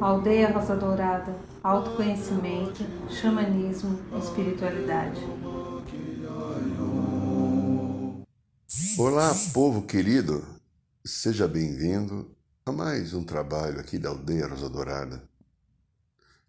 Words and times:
Aldeia 0.00 0.50
Rosa 0.50 0.74
Dourada, 0.74 1.36
autoconhecimento, 1.62 2.82
xamanismo, 3.08 3.96
espiritualidade. 4.18 5.20
Olá, 8.98 9.32
povo 9.54 9.82
querido, 9.82 10.44
seja 11.04 11.46
bem-vindo 11.46 12.28
a 12.64 12.72
mais 12.72 13.14
um 13.14 13.22
trabalho 13.22 13.78
aqui 13.78 13.98
da 13.98 14.08
Aldeia 14.08 14.48
Rosa 14.48 14.68
Dourada. 14.68 15.22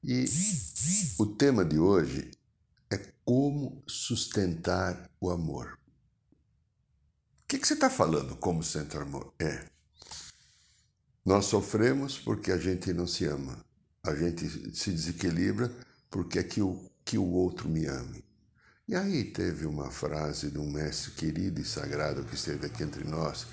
E 0.03 0.25
o 1.19 1.25
tema 1.27 1.63
de 1.63 1.77
hoje 1.77 2.31
é 2.91 2.99
como 3.23 3.83
sustentar 3.85 5.07
o 5.21 5.29
amor. 5.29 5.76
O 7.47 7.49
que, 7.49 7.59
que 7.59 7.65
você 7.65 7.75
está 7.75 7.89
falando, 7.89 8.35
como 8.35 8.61
sustentar 8.61 8.99
o 8.99 9.05
amor? 9.05 9.33
É. 9.39 9.63
Nós 11.25 11.45
sofremos 11.45 12.19
porque 12.19 12.51
a 12.51 12.57
gente 12.57 12.91
não 12.91 13.07
se 13.07 13.23
ama. 13.23 13.63
A 14.03 14.13
gente 14.13 14.75
se 14.75 14.91
desequilibra 14.91 15.71
porque 16.11 16.39
é 16.39 16.43
que 16.43 16.61
o, 16.61 16.91
que 17.05 17.17
o 17.17 17.23
outro 17.23 17.69
me 17.69 17.85
ame. 17.85 18.21
E 18.85 18.93
aí 18.93 19.23
teve 19.23 19.65
uma 19.65 19.89
frase 19.89 20.51
de 20.51 20.59
um 20.59 20.69
mestre 20.69 21.11
querido 21.11 21.61
e 21.61 21.63
sagrado 21.63 22.25
que 22.25 22.35
esteve 22.35 22.65
aqui 22.65 22.83
entre 22.83 23.05
nós, 23.05 23.47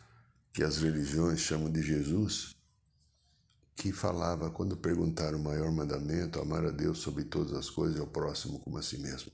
que 0.52 0.64
as 0.64 0.78
religiões 0.78 1.38
chamam 1.38 1.70
de 1.70 1.80
Jesus, 1.80 2.56
que 3.76 3.92
falava, 3.92 4.50
quando 4.50 4.76
perguntaram 4.76 5.38
o 5.38 5.44
maior 5.44 5.70
mandamento, 5.70 6.40
amar 6.40 6.66
a 6.66 6.72
Deus 6.72 6.98
sobre 6.98 7.22
todas 7.22 7.52
as 7.52 7.70
coisas 7.70 7.96
e 7.96 8.00
ao 8.00 8.08
próximo 8.08 8.58
como 8.58 8.76
a 8.76 8.82
si 8.82 8.98
mesmo. 8.98 9.30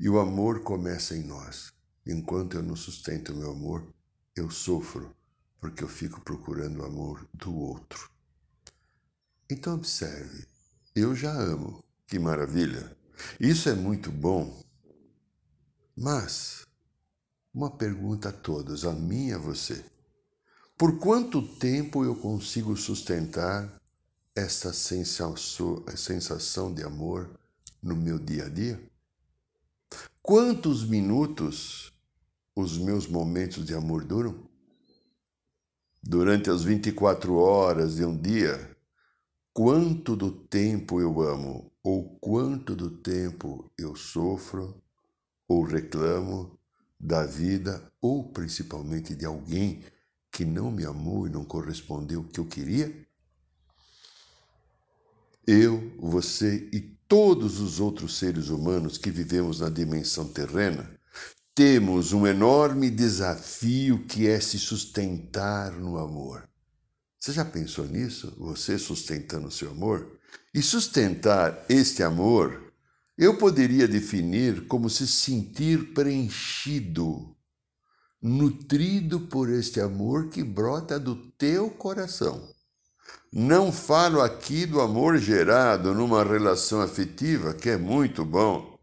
E 0.00 0.08
o 0.08 0.18
amor 0.18 0.62
começa 0.62 1.14
em 1.14 1.22
nós. 1.22 1.75
Enquanto 2.06 2.56
eu 2.56 2.62
não 2.62 2.76
sustento 2.76 3.34
meu 3.34 3.50
amor, 3.50 3.84
eu 4.36 4.48
sofro, 4.48 5.14
porque 5.60 5.82
eu 5.82 5.88
fico 5.88 6.20
procurando 6.20 6.80
o 6.80 6.84
amor 6.84 7.28
do 7.34 7.54
outro. 7.54 8.08
Então 9.50 9.74
observe, 9.74 10.46
eu 10.94 11.14
já 11.14 11.32
amo, 11.32 11.84
que 12.06 12.18
maravilha. 12.18 12.96
Isso 13.40 13.68
é 13.68 13.74
muito 13.74 14.12
bom. 14.12 14.62
Mas, 15.96 16.64
uma 17.52 17.70
pergunta 17.70 18.28
a 18.28 18.32
todos, 18.32 18.84
a 18.84 18.92
mim 18.92 19.28
e 19.28 19.32
a 19.32 19.38
você. 19.38 19.84
Por 20.76 20.98
quanto 20.98 21.56
tempo 21.56 22.04
eu 22.04 22.14
consigo 22.14 22.76
sustentar 22.76 23.80
essa 24.34 24.72
sensação 24.72 26.72
de 26.72 26.82
amor 26.82 27.40
no 27.82 27.96
meu 27.96 28.18
dia 28.18 28.44
a 28.44 28.48
dia? 28.48 28.90
Quantos 30.20 30.86
minutos 30.86 31.85
os 32.56 32.78
meus 32.78 33.06
momentos 33.06 33.66
de 33.66 33.74
amor 33.74 34.02
duram? 34.02 34.48
Durante 36.02 36.48
as 36.48 36.64
24 36.64 37.34
horas 37.34 37.96
de 37.96 38.04
um 38.04 38.16
dia, 38.16 38.74
quanto 39.52 40.16
do 40.16 40.30
tempo 40.30 40.98
eu 40.98 41.20
amo 41.20 41.70
ou 41.82 42.18
quanto 42.18 42.74
do 42.74 42.90
tempo 42.90 43.70
eu 43.76 43.94
sofro 43.94 44.82
ou 45.46 45.64
reclamo 45.64 46.58
da 46.98 47.26
vida 47.26 47.92
ou 48.00 48.32
principalmente 48.32 49.14
de 49.14 49.26
alguém 49.26 49.84
que 50.32 50.44
não 50.44 50.70
me 50.70 50.86
amou 50.86 51.26
e 51.26 51.30
não 51.30 51.44
correspondeu 51.44 52.20
o 52.20 52.28
que 52.28 52.40
eu 52.40 52.46
queria? 52.46 53.06
Eu, 55.46 55.92
você 55.98 56.68
e 56.72 56.80
todos 57.06 57.60
os 57.60 57.80
outros 57.80 58.16
seres 58.18 58.48
humanos 58.48 58.96
que 58.96 59.10
vivemos 59.10 59.60
na 59.60 59.68
dimensão 59.68 60.26
terrena 60.26 60.95
temos 61.56 62.12
um 62.12 62.26
enorme 62.26 62.90
desafio 62.90 64.04
que 64.04 64.28
é 64.28 64.38
se 64.38 64.58
sustentar 64.58 65.72
no 65.72 65.96
amor. 65.96 66.46
Você 67.18 67.32
já 67.32 67.46
pensou 67.46 67.86
nisso? 67.86 68.34
Você 68.36 68.78
sustentando 68.78 69.48
o 69.48 69.50
seu 69.50 69.70
amor? 69.70 70.18
E 70.52 70.60
sustentar 70.60 71.64
este 71.66 72.02
amor, 72.02 72.74
eu 73.16 73.38
poderia 73.38 73.88
definir 73.88 74.66
como 74.66 74.90
se 74.90 75.06
sentir 75.06 75.94
preenchido 75.94 77.34
nutrido 78.20 79.20
por 79.20 79.48
este 79.48 79.80
amor 79.80 80.28
que 80.28 80.44
brota 80.44 81.00
do 81.00 81.16
teu 81.16 81.70
coração. 81.70 82.46
Não 83.32 83.72
falo 83.72 84.20
aqui 84.20 84.66
do 84.66 84.78
amor 84.78 85.16
gerado 85.16 85.94
numa 85.94 86.22
relação 86.22 86.82
afetiva, 86.82 87.54
que 87.54 87.70
é 87.70 87.78
muito 87.78 88.26
bom, 88.26 88.78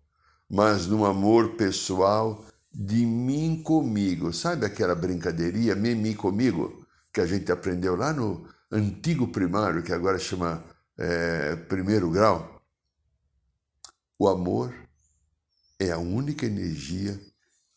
mas 0.49 0.87
no 0.87 1.05
amor 1.05 1.55
pessoal 1.55 2.43
de 2.73 3.05
mim 3.05 3.61
comigo. 3.61 4.33
Sabe 4.33 4.65
aquela 4.65 4.95
brincadeirinha, 4.95 5.75
mim 5.75 6.13
comigo, 6.13 6.85
que 7.13 7.21
a 7.21 7.25
gente 7.25 7.51
aprendeu 7.51 7.95
lá 7.95 8.11
no 8.11 8.47
antigo 8.71 9.27
primário, 9.27 9.83
que 9.83 9.93
agora 9.93 10.17
chama 10.17 10.63
é, 10.97 11.55
primeiro 11.55 12.09
grau? 12.09 12.61
O 14.17 14.27
amor 14.27 14.73
é 15.79 15.91
a 15.91 15.97
única 15.97 16.45
energia 16.45 17.19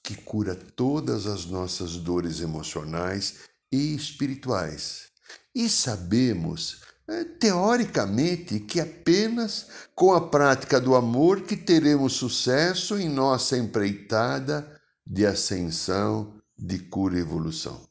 que 0.03 0.15
cura 0.15 0.55
todas 0.55 1.27
as 1.27 1.47
nossas 1.47 1.97
dores 1.97 2.41
emocionais 2.41 3.41
e 3.73 3.95
espirituais. 3.95 5.09
E 5.53 5.69
sabemos, 5.69 6.83
eh, 7.09 7.25
teoricamente, 7.25 8.61
que 8.61 8.79
apenas 8.79 9.67
com 9.95 10.15
a 10.15 10.29
prática 10.29 10.81
do 10.81 10.95
amor 10.95 11.43
que 11.43 11.57
teremos 11.57 12.13
sucesso 12.13 12.97
em 12.97 13.09
nossa 13.09 13.59
empreitada 13.59 14.76
de 15.07 15.25
ascensão, 15.27 16.41
de 16.59 16.79
cura 16.79 17.17
e 17.17 17.21
evolução. 17.21 17.87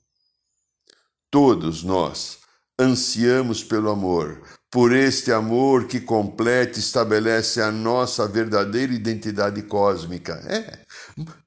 Todos 1.32 1.84
nós 1.84 2.40
ansiamos 2.80 3.64
pelo 3.64 3.90
amor, 3.90 4.42
por 4.70 4.94
este 4.94 5.32
amor 5.32 5.88
que 5.88 6.02
completa 6.02 6.78
e 6.78 6.82
estabelece 6.82 7.62
a 7.62 7.72
nossa 7.72 8.28
verdadeira 8.28 8.94
identidade 8.94 9.62
cósmica. 9.64 10.34
É, 10.48 10.86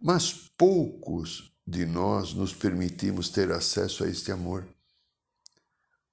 mas 0.01 0.33
poucos 0.57 1.53
de 1.67 1.85
nós 1.85 2.33
nos 2.33 2.55
permitimos 2.55 3.29
ter 3.29 3.53
acesso 3.53 4.05
a 4.05 4.09
este 4.09 4.33
amor. 4.33 4.67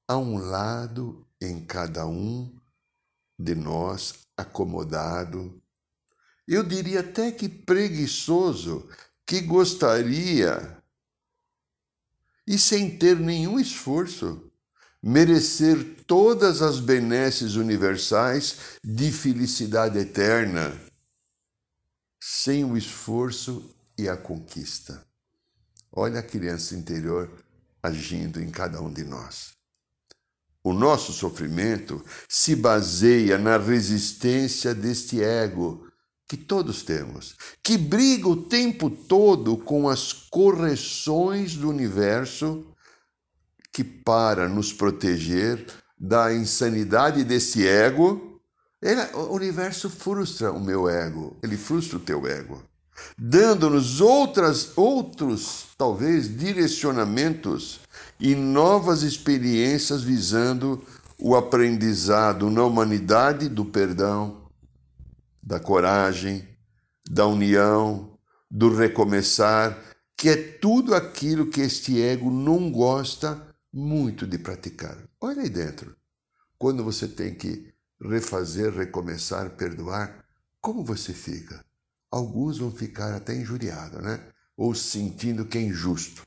Há 0.08 0.18
um 0.18 0.38
lado 0.38 1.26
em 1.42 1.64
cada 1.66 2.06
um 2.06 2.54
de 3.40 3.56
nós 3.56 4.14
acomodado, 4.38 5.62
eu 6.48 6.64
diria 6.64 7.00
até 7.00 7.32
que 7.32 7.50
preguiçoso, 7.50 8.88
que 9.26 9.42
gostaria, 9.42 10.78
e 12.48 12.58
sem 12.60 12.98
ter 12.98 13.20
nenhum 13.20 13.60
esforço, 13.60 14.52
merecer 15.02 16.04
todas 16.06 16.62
as 16.62 16.80
benesses 16.80 17.56
universais 17.56 18.80
de 18.84 19.12
felicidade 19.12 19.98
eterna, 19.98 20.80
sem 22.20 22.64
o 22.64 22.78
esforço 22.78 23.76
e 23.98 24.08
a 24.08 24.16
conquista. 24.16 25.06
Olha 25.92 26.20
a 26.20 26.24
criança 26.24 26.76
interior 26.76 27.32
agindo 27.82 28.42
em 28.42 28.50
cada 28.50 28.82
um 28.82 28.92
de 28.92 29.04
nós. 29.04 29.54
O 30.64 30.74
nosso 30.74 31.14
sofrimento 31.14 32.04
se 32.28 32.56
baseia 32.56 33.38
na 33.38 33.58
resistência 33.58 34.74
deste 34.74 35.24
ego 35.24 35.85
que 36.28 36.38
todos 36.38 36.84
temos, 36.84 37.36
que 37.64 37.78
briga 37.78 38.28
o 38.28 38.36
tempo 38.36 38.90
todo 38.90 39.58
com 39.58 39.88
as 39.88 40.12
correções 40.12 41.56
do 41.56 41.70
universo 41.70 42.66
que, 43.72 43.84
para 43.84 44.50
nos 44.50 44.74
proteger 44.74 45.66
da 45.98 46.34
insanidade 46.34 47.24
desse 47.24 47.68
ego, 47.68 48.42
ele, 48.82 49.02
o 49.14 49.34
universo 49.34 49.90
frustra 49.90 50.52
o 50.52 50.60
meu 50.60 50.90
ego, 50.90 51.38
ele 51.44 51.58
frustra 51.58 51.98
o 51.98 52.02
teu 52.02 52.26
ego 52.28 52.64
dando-nos 53.18 54.02
outras 54.02 54.72
outros 54.76 55.66
talvez 55.78 56.38
direcionamentos 56.38 57.80
e 58.20 58.36
novas 58.36 59.04
experiências 59.04 60.02
visando 60.02 60.82
o 61.18 61.36
aprendizado 61.36 62.50
na 62.50 62.64
humanidade 62.64 63.48
do 63.48 63.66
perdão, 63.66 64.45
da 65.46 65.60
coragem, 65.60 66.48
da 67.08 67.28
união, 67.28 68.18
do 68.50 68.76
recomeçar, 68.76 69.78
que 70.18 70.30
é 70.30 70.36
tudo 70.36 70.96
aquilo 70.96 71.50
que 71.50 71.62
este 71.62 72.02
ego 72.02 72.32
não 72.32 72.72
gosta 72.72 73.56
muito 73.72 74.26
de 74.26 74.40
praticar. 74.40 74.98
Olha 75.22 75.44
aí 75.44 75.50
dentro. 75.50 75.96
Quando 76.58 76.84
você 76.84 77.08
tem 77.08 77.36
que 77.36 77.74
refazer, 78.02 78.74
recomeçar, 78.74 79.52
perdoar, 79.52 80.26
como 80.60 80.84
você 80.84 81.14
fica? 81.14 81.64
alguns 82.16 82.60
vão 82.60 82.72
ficar 82.72 83.14
até 83.14 83.36
injuriados, 83.36 84.02
né? 84.02 84.22
Ou 84.56 84.74
sentindo 84.74 85.46
que 85.46 85.58
é 85.58 85.62
injusto. 85.62 86.26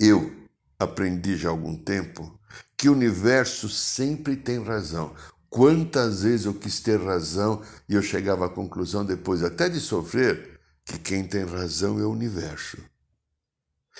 Eu 0.00 0.34
aprendi 0.78 1.36
já 1.36 1.48
há 1.48 1.52
algum 1.52 1.76
tempo 1.76 2.38
que 2.76 2.88
o 2.88 2.92
universo 2.92 3.68
sempre 3.68 4.36
tem 4.36 4.62
razão. 4.62 5.14
Quantas 5.56 6.22
vezes 6.22 6.44
eu 6.44 6.52
quis 6.52 6.80
ter 6.80 7.02
razão 7.02 7.62
e 7.88 7.94
eu 7.94 8.02
chegava 8.02 8.44
à 8.44 8.48
conclusão, 8.50 9.06
depois 9.06 9.42
até 9.42 9.70
de 9.70 9.80
sofrer, 9.80 10.60
que 10.84 10.98
quem 10.98 11.26
tem 11.26 11.46
razão 11.46 11.98
é 11.98 12.02
o 12.02 12.10
universo. 12.10 12.76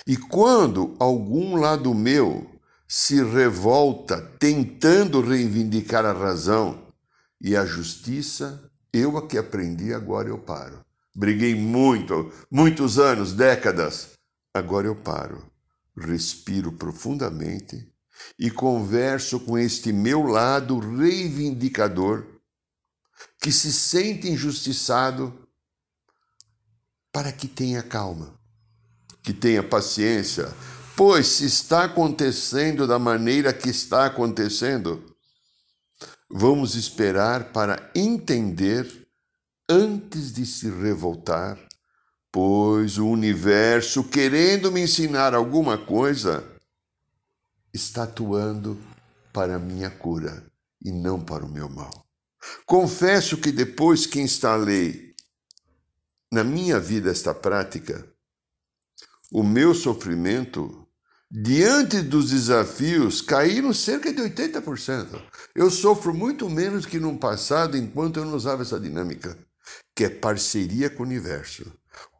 E 0.05 0.15
quando 0.15 0.95
algum 0.99 1.55
lado 1.55 1.95
meu 1.95 2.47
se 2.87 3.23
revolta 3.23 4.21
tentando 4.37 5.19
reivindicar 5.19 6.05
a 6.05 6.13
razão 6.13 6.93
e 7.41 7.55
a 7.55 7.65
justiça, 7.65 8.69
eu 8.93 9.17
a 9.17 9.27
que 9.27 9.35
aprendi, 9.35 9.95
agora 9.95 10.29
eu 10.29 10.37
paro. 10.37 10.85
Briguei 11.15 11.55
muito, 11.55 12.31
muitos 12.51 12.99
anos, 12.99 13.33
décadas. 13.33 14.09
Agora 14.53 14.85
eu 14.85 14.95
paro, 14.95 15.43
respiro 15.97 16.71
profundamente 16.71 17.91
e 18.37 18.51
converso 18.51 19.39
com 19.39 19.57
este 19.57 19.91
meu 19.91 20.23
lado 20.23 20.79
reivindicador 20.79 22.25
que 23.39 23.51
se 23.51 23.71
sente 23.71 24.29
injustiçado 24.29 25.47
para 27.11 27.31
que 27.31 27.47
tenha 27.47 27.81
calma, 27.81 28.39
que 29.23 29.33
tenha 29.33 29.63
paciência, 29.63 30.53
pois 30.95 31.27
se 31.27 31.45
está 31.45 31.85
acontecendo 31.85 32.85
da 32.85 32.99
maneira 32.99 33.53
que 33.53 33.69
está 33.69 34.05
acontecendo, 34.05 35.15
vamos 36.29 36.75
esperar 36.75 37.51
para 37.51 37.91
entender 37.95 39.07
antes 39.69 40.33
de 40.33 40.45
se 40.45 40.69
revoltar, 40.69 41.57
pois 42.31 42.97
o 42.97 43.07
universo, 43.07 44.03
querendo 44.03 44.71
me 44.71 44.81
ensinar 44.81 45.33
alguma 45.33 45.77
coisa, 45.77 46.43
está 47.77 48.03
atuando 48.03 48.77
para 49.31 49.55
a 49.55 49.59
minha 49.59 49.89
cura 49.89 50.45
e 50.83 50.91
não 50.91 51.19
para 51.23 51.45
o 51.45 51.49
meu 51.49 51.69
mal. 51.69 52.05
Confesso 52.65 53.37
que 53.37 53.51
depois 53.51 54.05
que 54.05 54.19
instalei 54.19 55.15
na 56.31 56.43
minha 56.43 56.79
vida 56.79 57.09
esta 57.09 57.33
prática, 57.33 58.05
o 59.31 59.43
meu 59.43 59.73
sofrimento 59.73 60.87
diante 61.29 62.01
dos 62.01 62.31
desafios 62.31 63.21
caíram 63.21 63.73
cerca 63.73 64.11
de 64.11 64.21
80%. 64.21 65.21
Eu 65.53 65.69
sofro 65.69 66.13
muito 66.13 66.49
menos 66.49 66.85
que 66.85 66.99
no 66.99 67.17
passado 67.17 67.77
enquanto 67.77 68.17
eu 68.17 68.25
não 68.25 68.35
usava 68.35 68.61
essa 68.61 68.79
dinâmica, 68.79 69.37
que 69.95 70.05
é 70.05 70.09
parceria 70.09 70.89
com 70.89 71.03
o 71.03 71.05
universo. 71.05 71.71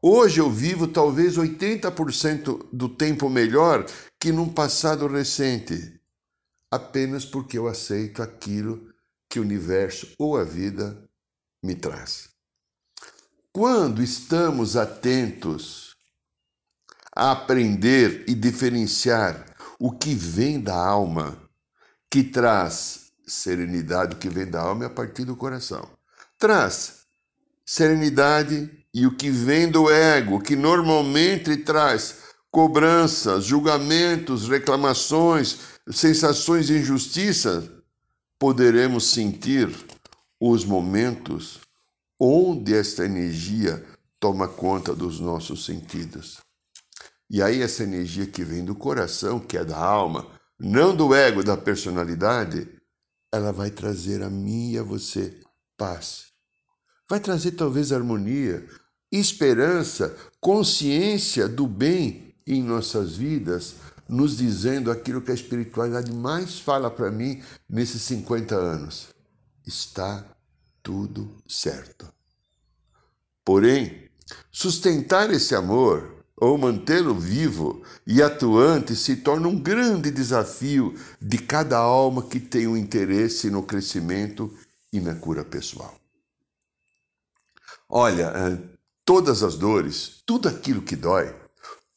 Hoje 0.02 0.40
eu 0.40 0.50
vivo 0.50 0.88
talvez 0.88 1.38
80% 1.38 2.68
do 2.72 2.90
tempo 2.90 3.30
melhor 3.30 3.86
que 4.20 4.32
num 4.32 4.48
passado 4.48 5.08
recente, 5.08 6.00
apenas 6.72 7.26
porque 7.26 7.58
eu 7.58 7.68
aceito 7.68 8.22
aquilo 8.22 8.94
que 9.30 9.40
o 9.40 9.44
universo 9.44 10.14
ou 10.18 10.38
a 10.38 10.44
vida 10.44 11.08
me 11.64 11.76
traz. 11.76 12.30
Quando 13.52 14.04
estamos 14.04 14.78
atentos 14.78 15.96
a 17.16 17.32
aprender 17.32 18.24
e 18.28 18.36
diferenciar 18.36 19.56
o 19.80 19.92
que 19.92 20.14
vem 20.14 20.62
da 20.62 20.76
alma, 20.76 21.38
que 22.10 22.24
traz 22.24 23.12
serenidade, 23.26 24.16
o 24.16 24.20
que 24.20 24.30
vem 24.30 24.46
da 24.46 24.62
alma 24.62 24.84
é 24.84 24.88
a 24.88 24.92
partir 24.92 25.26
do 25.26 25.36
coração. 25.36 25.90
Traz 26.38 27.08
serenidade 27.66 28.86
e 28.98 29.06
o 29.06 29.12
que 29.12 29.30
vem 29.30 29.70
do 29.70 29.92
ego, 29.92 30.42
que 30.42 30.56
normalmente 30.56 31.56
traz 31.58 32.24
cobranças, 32.50 33.44
julgamentos, 33.46 34.50
reclamações, 34.50 35.60
sensações 35.92 36.66
de 36.66 36.80
injustiça, 36.80 37.72
poderemos 38.40 39.12
sentir 39.12 39.70
os 40.42 40.66
momentos 40.66 41.60
onde 42.20 42.74
esta 42.74 43.06
energia 43.06 43.86
toma 44.20 44.48
conta 44.48 44.96
dos 44.96 45.20
nossos 45.20 45.64
sentidos. 45.64 46.40
E 47.30 47.40
aí, 47.40 47.62
essa 47.62 47.84
energia 47.84 48.26
que 48.26 48.44
vem 48.44 48.66
do 48.66 48.74
coração, 48.74 49.40
que 49.40 49.60
é 49.60 49.64
da 49.64 49.78
alma, 49.78 50.26
não 50.60 50.96
do 50.96 51.14
ego, 51.14 51.44
da 51.44 51.56
personalidade, 51.56 52.68
ela 53.32 53.54
vai 53.54 53.70
trazer 53.70 54.24
a 54.24 54.30
mim 54.32 54.72
e 54.72 54.80
a 54.80 54.82
você 54.82 55.40
paz. 55.78 56.30
Vai 57.08 57.20
trazer 57.20 57.52
talvez 57.52 57.92
harmonia, 57.92 58.68
esperança, 59.12 60.16
consciência 60.40 61.48
do 61.48 61.68
bem 61.68 62.36
em 62.46 62.64
nossas 62.64 63.16
vidas, 63.16 63.76
nos 64.08 64.38
dizendo 64.38 64.90
aquilo 64.90 65.22
que 65.22 65.32
a 65.32 65.36
espiritualidade 65.36 66.14
mais 66.14 66.60
fala 66.60 66.90
para 66.90 67.12
mim 67.12 67.42
nesses 67.70 68.02
50 68.04 68.56
anos. 68.56 69.10
Está 69.66 70.26
tudo 70.82 71.42
certo. 71.48 72.08
Porém, 73.44 74.10
sustentar 74.52 75.32
esse 75.32 75.56
amor 75.56 76.18
ou 76.40 76.58
mantê-lo 76.58 77.16
vivo 77.16 77.82
e 78.06 78.22
atuante 78.22 78.96
se 78.96 79.18
torna 79.18 79.48
um 79.48 79.60
grande 79.60 80.12
desafio 80.12 80.94
de 81.20 81.38
cada 81.40 81.78
alma 81.78 82.24
que 82.24 82.40
tem 82.40 82.68
um 82.68 82.78
interesse 82.78 83.50
no 83.50 83.64
crescimento 83.64 84.54
e 84.94 85.00
na 85.00 85.16
cura 85.16 85.44
pessoal. 85.44 86.00
Olha, 87.90 88.32
eh, 88.36 88.77
todas 89.08 89.42
as 89.42 89.56
dores, 89.56 90.22
tudo 90.26 90.50
aquilo 90.50 90.82
que 90.82 90.94
dói, 90.94 91.34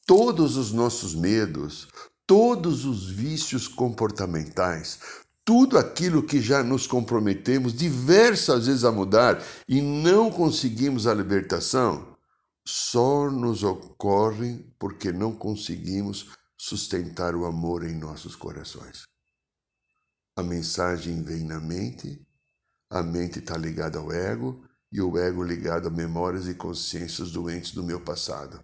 todos 0.07 0.57
os 0.57 0.71
nossos 0.71 1.13
medos, 1.13 1.89
todos 2.25 2.85
os 2.85 3.11
vícios 3.11 3.67
comportamentais, 3.67 5.01
tudo 5.45 5.77
aquilo 5.77 6.23
que 6.23 6.41
já 6.41 6.63
nos 6.63 6.87
comprometemos 6.87 7.75
diversas 7.75 8.69
vezes 8.69 8.85
a 8.85 8.93
mudar 8.93 9.43
e 9.67 9.83
não 9.83 10.31
conseguimos 10.31 11.09
a 11.09 11.13
libertação, 11.13 12.17
só 12.65 13.29
nos 13.29 13.65
ocorrem 13.65 14.73
porque 14.79 15.11
não 15.11 15.33
conseguimos 15.33 16.29
sustentar 16.57 17.35
o 17.35 17.45
amor 17.45 17.85
em 17.85 17.99
nossos 17.99 18.37
corações. 18.37 19.03
A 20.37 20.45
mensagem 20.45 21.25
vem 21.25 21.43
na 21.43 21.59
mente, 21.59 22.25
a 22.89 23.03
mente 23.03 23.41
está 23.41 23.57
ligada 23.57 23.99
ao 23.99 24.13
ego 24.13 24.63
e 24.93 25.01
o 25.01 25.17
ego 25.17 25.43
ligado 25.43 25.89
a 25.89 25.91
memórias 25.91 26.49
e 26.49 26.55
consciências 26.55 27.31
doentes 27.31 27.73
do 27.73 27.83
meu 27.83 28.01
passado. 28.01 28.63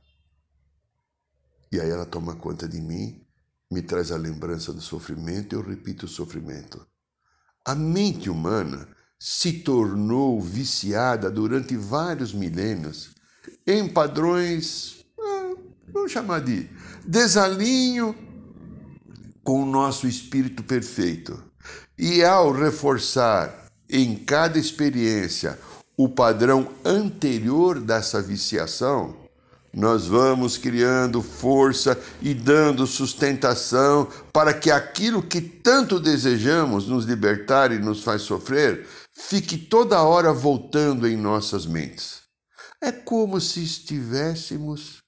E 1.70 1.80
aí 1.80 1.90
ela 1.90 2.06
toma 2.06 2.34
conta 2.34 2.68
de 2.68 2.80
mim, 2.80 3.24
me 3.70 3.82
traz 3.82 4.10
a 4.10 4.16
lembrança 4.16 4.72
do 4.72 4.80
sofrimento 4.80 5.54
e 5.54 5.56
eu 5.56 5.62
repito 5.62 6.06
o 6.06 6.08
sofrimento. 6.08 6.86
A 7.64 7.74
mente 7.74 8.30
humana 8.30 8.88
se 9.18 9.60
tornou 9.60 10.40
viciada 10.40 11.30
durante 11.30 11.76
vários 11.76 12.32
milênios 12.32 13.14
em 13.66 13.88
padrões, 13.88 15.04
ah, 15.18 15.54
vamos 15.92 16.12
chamar 16.12 16.40
de 16.40 16.68
desalinho 17.04 18.14
com 19.42 19.62
o 19.62 19.66
nosso 19.66 20.06
espírito 20.06 20.62
perfeito. 20.62 21.42
E 21.98 22.22
ao 22.22 22.52
reforçar 22.52 23.70
em 23.88 24.16
cada 24.16 24.58
experiência 24.58 25.58
o 25.96 26.08
padrão 26.08 26.68
anterior 26.84 27.80
dessa 27.80 28.20
viciação, 28.20 29.16
nós 29.72 30.06
vamos 30.06 30.56
criando 30.56 31.22
força 31.22 32.00
e 32.22 32.32
dando 32.32 32.86
sustentação 32.86 34.08
para 34.32 34.54
que 34.54 34.70
aquilo 34.70 35.22
que 35.22 35.40
tanto 35.40 36.00
desejamos 36.00 36.88
nos 36.88 37.04
libertar 37.04 37.70
e 37.70 37.78
nos 37.78 38.02
faz 38.02 38.22
sofrer 38.22 38.86
fique 39.12 39.58
toda 39.58 40.02
hora 40.02 40.32
voltando 40.32 41.06
em 41.06 41.16
nossas 41.16 41.66
mentes. 41.66 42.22
É 42.82 42.90
como 42.90 43.40
se 43.40 43.62
estivéssemos 43.62 45.02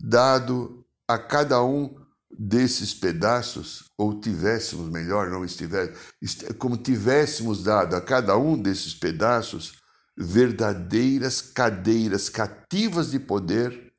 dado 0.00 0.84
a 1.06 1.18
cada 1.18 1.62
um 1.62 1.94
desses 2.30 2.94
pedaços, 2.94 3.84
ou 3.98 4.20
tivéssemos, 4.20 4.88
melhor, 4.88 5.28
não 5.28 5.44
estivéssemos, 5.44 5.98
como 6.58 6.76
tivéssemos 6.76 7.62
dado 7.62 7.96
a 7.96 8.00
cada 8.00 8.36
um 8.36 8.56
desses 8.56 8.94
pedaços 8.94 9.79
verdadeiras 10.22 11.40
cadeiras 11.40 12.28
cativas 12.28 13.10
de 13.10 13.18
poder 13.18 13.90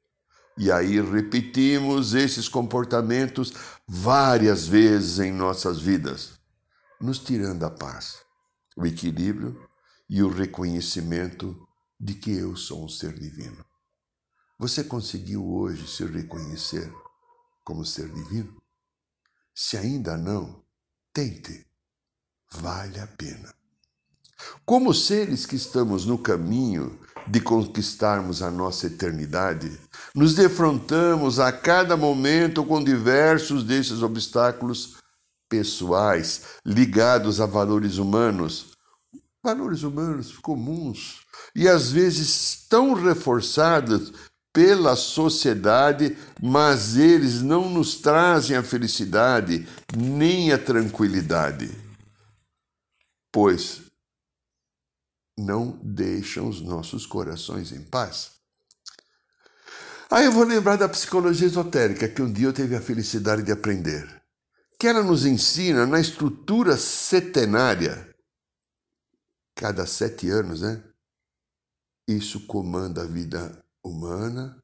e 0.55 0.71
aí 0.71 1.01
repetimos 1.01 2.13
esses 2.13 2.47
comportamentos 2.47 3.51
várias 3.87 4.67
vezes 4.67 5.17
em 5.17 5.31
nossas 5.31 5.79
vidas, 5.79 6.39
nos 6.99 7.17
tirando 7.17 7.65
a 7.65 7.71
paz, 7.71 8.19
o 8.77 8.85
equilíbrio 8.85 9.67
e 10.07 10.21
o 10.21 10.29
reconhecimento 10.29 11.67
de 11.99 12.13
que 12.13 12.31
eu 12.31 12.55
sou 12.55 12.85
um 12.85 12.89
ser 12.89 13.17
divino. 13.17 13.65
Você 14.59 14.83
conseguiu 14.83 15.43
hoje 15.43 15.87
se 15.87 16.05
reconhecer 16.05 16.93
como 17.63 17.83
ser 17.83 18.09
divino? 18.13 18.61
Se 19.55 19.75
ainda 19.75 20.15
não, 20.15 20.63
tente. 21.11 21.65
Vale 22.53 22.99
a 22.99 23.07
pena. 23.07 23.60
Como 24.65 24.93
seres 24.93 25.45
que 25.45 25.55
estamos 25.55 26.05
no 26.05 26.17
caminho 26.17 26.99
de 27.27 27.39
conquistarmos 27.39 28.41
a 28.41 28.49
nossa 28.49 28.87
eternidade, 28.87 29.71
nos 30.15 30.35
defrontamos 30.35 31.39
a 31.39 31.51
cada 31.51 31.95
momento 31.95 32.63
com 32.63 32.83
diversos 32.83 33.63
desses 33.63 34.01
obstáculos 34.01 34.97
pessoais 35.49 36.43
ligados 36.65 37.41
a 37.41 37.45
valores 37.45 37.97
humanos, 37.97 38.71
valores 39.43 39.83
humanos 39.83 40.37
comuns 40.37 41.21
e 41.55 41.67
às 41.67 41.91
vezes 41.91 42.65
tão 42.69 42.93
reforçados 42.93 44.13
pela 44.53 44.95
sociedade, 44.95 46.17
mas 46.41 46.97
eles 46.97 47.41
não 47.41 47.69
nos 47.69 47.95
trazem 47.95 48.55
a 48.55 48.63
felicidade 48.63 49.67
nem 49.95 50.51
a 50.51 50.57
tranquilidade, 50.57 51.71
pois 53.31 53.90
não 55.41 55.79
deixam 55.83 56.47
os 56.47 56.61
nossos 56.61 57.05
corações 57.05 57.71
em 57.71 57.83
paz. 57.83 58.31
Aí 60.09 60.25
eu 60.25 60.31
vou 60.31 60.43
lembrar 60.43 60.75
da 60.75 60.89
psicologia 60.89 61.47
esotérica, 61.47 62.07
que 62.07 62.21
um 62.21 62.31
dia 62.31 62.47
eu 62.47 62.53
tive 62.53 62.75
a 62.75 62.81
felicidade 62.81 63.43
de 63.43 63.51
aprender, 63.51 64.21
que 64.77 64.87
ela 64.87 65.01
nos 65.01 65.25
ensina 65.25 65.85
na 65.85 65.99
estrutura 65.99 66.75
setenária, 66.75 68.13
cada 69.55 69.85
sete 69.85 70.29
anos, 70.29 70.61
né? 70.61 70.83
Isso 72.07 72.45
comanda 72.45 73.03
a 73.03 73.05
vida 73.05 73.63
humana, 73.83 74.61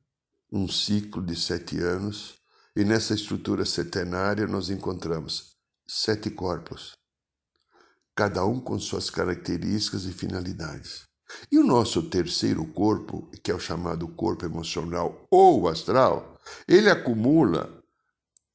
um 0.51 0.67
ciclo 0.67 1.25
de 1.25 1.39
sete 1.39 1.79
anos, 1.79 2.36
e 2.75 2.84
nessa 2.84 3.13
estrutura 3.13 3.65
setenária 3.65 4.46
nós 4.48 4.69
encontramos 4.69 5.55
sete 5.88 6.29
corpos, 6.29 6.98
cada 8.17 8.43
um 8.43 8.59
com 8.59 8.79
suas 8.79 9.12
características 9.12 10.05
e 10.05 10.12
finalidades. 10.12 11.03
E 11.51 11.59
o 11.59 11.63
nosso 11.63 12.09
terceiro 12.09 12.65
corpo, 12.65 13.29
que 13.43 13.51
é 13.51 13.53
o 13.53 13.59
chamado 13.59 14.07
corpo 14.07 14.43
emocional 14.43 15.27
ou 15.29 15.67
astral, 15.67 16.36
ele 16.67 16.89
acumula 16.89 17.79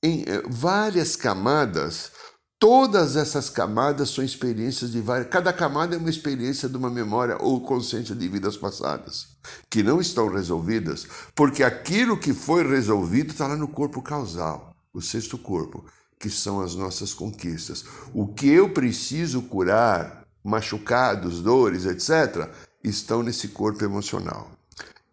em 0.02 0.24
eh, 0.26 0.42
várias 0.48 1.14
camadas. 1.14 2.10
Todas 2.58 3.14
essas 3.14 3.48
camadas 3.48 4.10
são 4.10 4.24
experiências 4.24 4.90
de 4.90 5.00
várias. 5.00 5.28
Cada 5.28 5.52
camada 5.52 5.94
é 5.94 5.98
uma 5.98 6.10
experiência 6.10 6.68
de 6.68 6.76
uma 6.76 6.90
memória 6.90 7.36
ou 7.40 7.60
consciência 7.60 8.16
de 8.16 8.28
vidas 8.28 8.56
passadas, 8.56 9.36
que 9.70 9.84
não 9.84 10.00
estão 10.00 10.28
resolvidas, 10.28 11.06
porque 11.36 11.62
aquilo 11.62 12.18
que 12.18 12.34
foi 12.34 12.66
resolvido 12.66 13.30
está 13.30 13.46
lá 13.46 13.56
no 13.56 13.68
corpo 13.68 14.02
causal, 14.02 14.74
o 14.92 15.00
sexto 15.00 15.38
corpo, 15.38 15.84
que 16.22 16.30
são 16.30 16.60
as 16.60 16.76
nossas 16.76 17.12
conquistas. 17.12 17.84
O 18.14 18.28
que 18.28 18.48
eu 18.48 18.70
preciso 18.70 19.42
curar 19.42 20.24
machucados, 20.44 21.42
dores, 21.42 21.84
etc., 21.84 22.48
estão 22.82 23.24
nesse 23.24 23.48
corpo 23.48 23.84
emocional. 23.84 24.48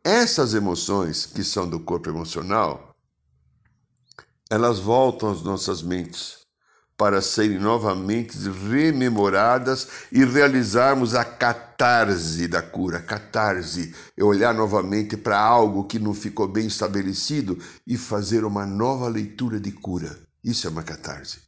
Essas 0.04 0.54
emoções 0.54 1.26
que 1.26 1.44
são 1.44 1.68
do 1.68 1.80
corpo 1.80 2.10
emocional, 2.10 2.96
elas 4.52 4.78
voltam 4.78 5.32
às 5.32 5.42
nossas 5.42 5.82
mentes 5.82 6.40
para 6.96 7.22
serem 7.22 7.58
novamente 7.58 8.38
rememoradas 8.70 9.88
e 10.12 10.24
realizarmos 10.24 11.16
a 11.16 11.26
catarse 11.26 12.48
da 12.48 12.62
cura. 12.62 13.00
Catarse 13.00 13.96
é 14.16 14.24
olhar 14.24 14.54
novamente 14.54 15.18
para 15.18 15.40
algo 15.40 15.86
que 15.86 15.98
não 15.98 16.14
ficou 16.14 16.48
bem 16.48 16.68
estabelecido 16.68 17.58
e 17.88 17.98
fazer 17.98 18.46
uma 18.46 18.66
nova 18.66 19.08
leitura 19.08 19.60
de 19.60 19.72
cura. 19.72 20.29
Isso 20.44 20.68
é 20.68 20.70
uma 20.70 20.84
catarse. 20.84 21.40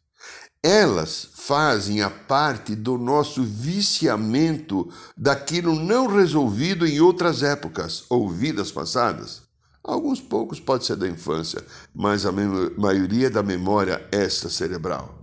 Elas 0.64 1.30
fazem 1.34 2.02
a 2.02 2.10
parte 2.10 2.76
do 2.76 2.98
nosso 2.98 3.44
viciamento 3.44 4.88
daquilo 5.18 5.74
não 5.76 6.08
resolvido 6.08 6.86
em 6.86 7.00
outras 7.00 7.42
épocas 7.42 8.06
ou 8.10 8.30
vidas 8.30 8.72
passadas. 8.72 9.42
Alguns 9.84 10.22
poucos 10.22 10.60
pode 10.60 10.86
ser 10.86 10.96
da 10.96 11.08
infância, 11.08 11.66
mas 11.94 12.26
a 12.28 12.32
maioria 12.78 13.30
da 13.32 13.42
memória 13.42 14.08
esta 14.12 14.48
cerebral. 14.50 15.18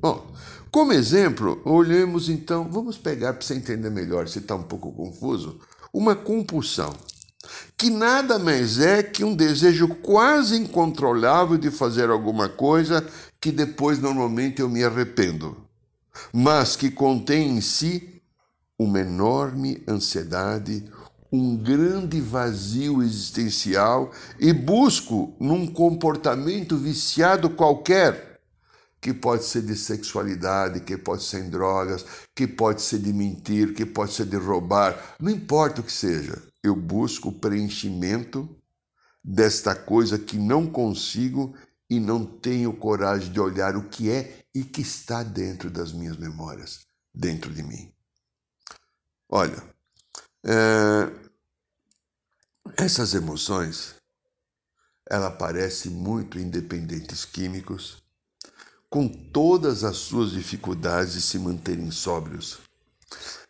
Bom, 0.00 0.32
como 0.70 0.92
exemplo, 0.92 1.60
olhemos 1.64 2.28
então, 2.28 2.70
vamos 2.70 2.96
pegar 2.96 3.32
para 3.32 3.44
você 3.44 3.54
entender 3.54 3.90
melhor, 3.90 4.28
se 4.28 4.38
está 4.38 4.54
um 4.54 4.62
pouco 4.62 4.92
confuso, 4.92 5.58
uma 5.92 6.14
compulsão, 6.14 6.94
que 7.76 7.90
nada 7.90 8.38
mais 8.38 8.80
é 8.80 9.02
que 9.02 9.24
um 9.24 9.34
desejo 9.34 9.88
quase 9.88 10.56
incontrolável 10.56 11.56
de 11.56 11.70
fazer 11.70 12.10
alguma 12.10 12.48
coisa 12.48 13.06
que 13.40 13.52
depois 13.52 13.98
normalmente 13.98 14.60
eu 14.60 14.68
me 14.68 14.82
arrependo, 14.82 15.56
mas 16.32 16.74
que 16.74 16.90
contém 16.90 17.56
em 17.56 17.60
si 17.60 18.20
uma 18.78 19.00
enorme 19.00 19.82
ansiedade, 19.88 20.84
um 21.30 21.56
grande 21.56 22.20
vazio 22.20 23.02
existencial 23.02 24.10
e 24.40 24.52
busco 24.52 25.36
num 25.38 25.66
comportamento 25.66 26.76
viciado 26.76 27.50
qualquer, 27.50 28.40
que 29.00 29.14
pode 29.14 29.44
ser 29.44 29.62
de 29.62 29.76
sexualidade, 29.76 30.80
que 30.80 30.96
pode 30.96 31.22
ser 31.22 31.44
em 31.44 31.50
drogas, 31.50 32.04
que 32.34 32.46
pode 32.48 32.82
ser 32.82 32.98
de 32.98 33.12
mentir, 33.12 33.74
que 33.74 33.86
pode 33.86 34.12
ser 34.12 34.26
de 34.26 34.36
roubar, 34.36 35.16
não 35.20 35.30
importa 35.30 35.80
o 35.80 35.84
que 35.84 35.92
seja, 35.92 36.42
eu 36.68 36.76
busco 36.76 37.32
preenchimento 37.32 38.48
desta 39.22 39.74
coisa 39.74 40.18
que 40.18 40.36
não 40.36 40.66
consigo 40.66 41.56
e 41.90 41.98
não 41.98 42.24
tenho 42.24 42.72
coragem 42.72 43.32
de 43.32 43.40
olhar 43.40 43.76
o 43.76 43.88
que 43.88 44.10
é 44.10 44.44
e 44.54 44.64
que 44.64 44.82
está 44.82 45.22
dentro 45.22 45.70
das 45.70 45.92
minhas 45.92 46.16
memórias, 46.16 46.86
dentro 47.14 47.52
de 47.52 47.62
mim. 47.62 47.92
Olha, 49.28 49.62
é, 50.44 51.10
essas 52.76 53.14
emoções, 53.14 53.94
ela 55.08 55.28
aparecem 55.28 55.92
muito 55.92 56.38
em 56.38 56.48
dependentes 56.48 57.24
químicos, 57.24 58.02
com 58.90 59.08
todas 59.08 59.84
as 59.84 59.96
suas 59.96 60.32
dificuldades 60.32 61.14
de 61.14 61.22
se 61.22 61.38
manterem 61.38 61.90
sóbrios, 61.90 62.58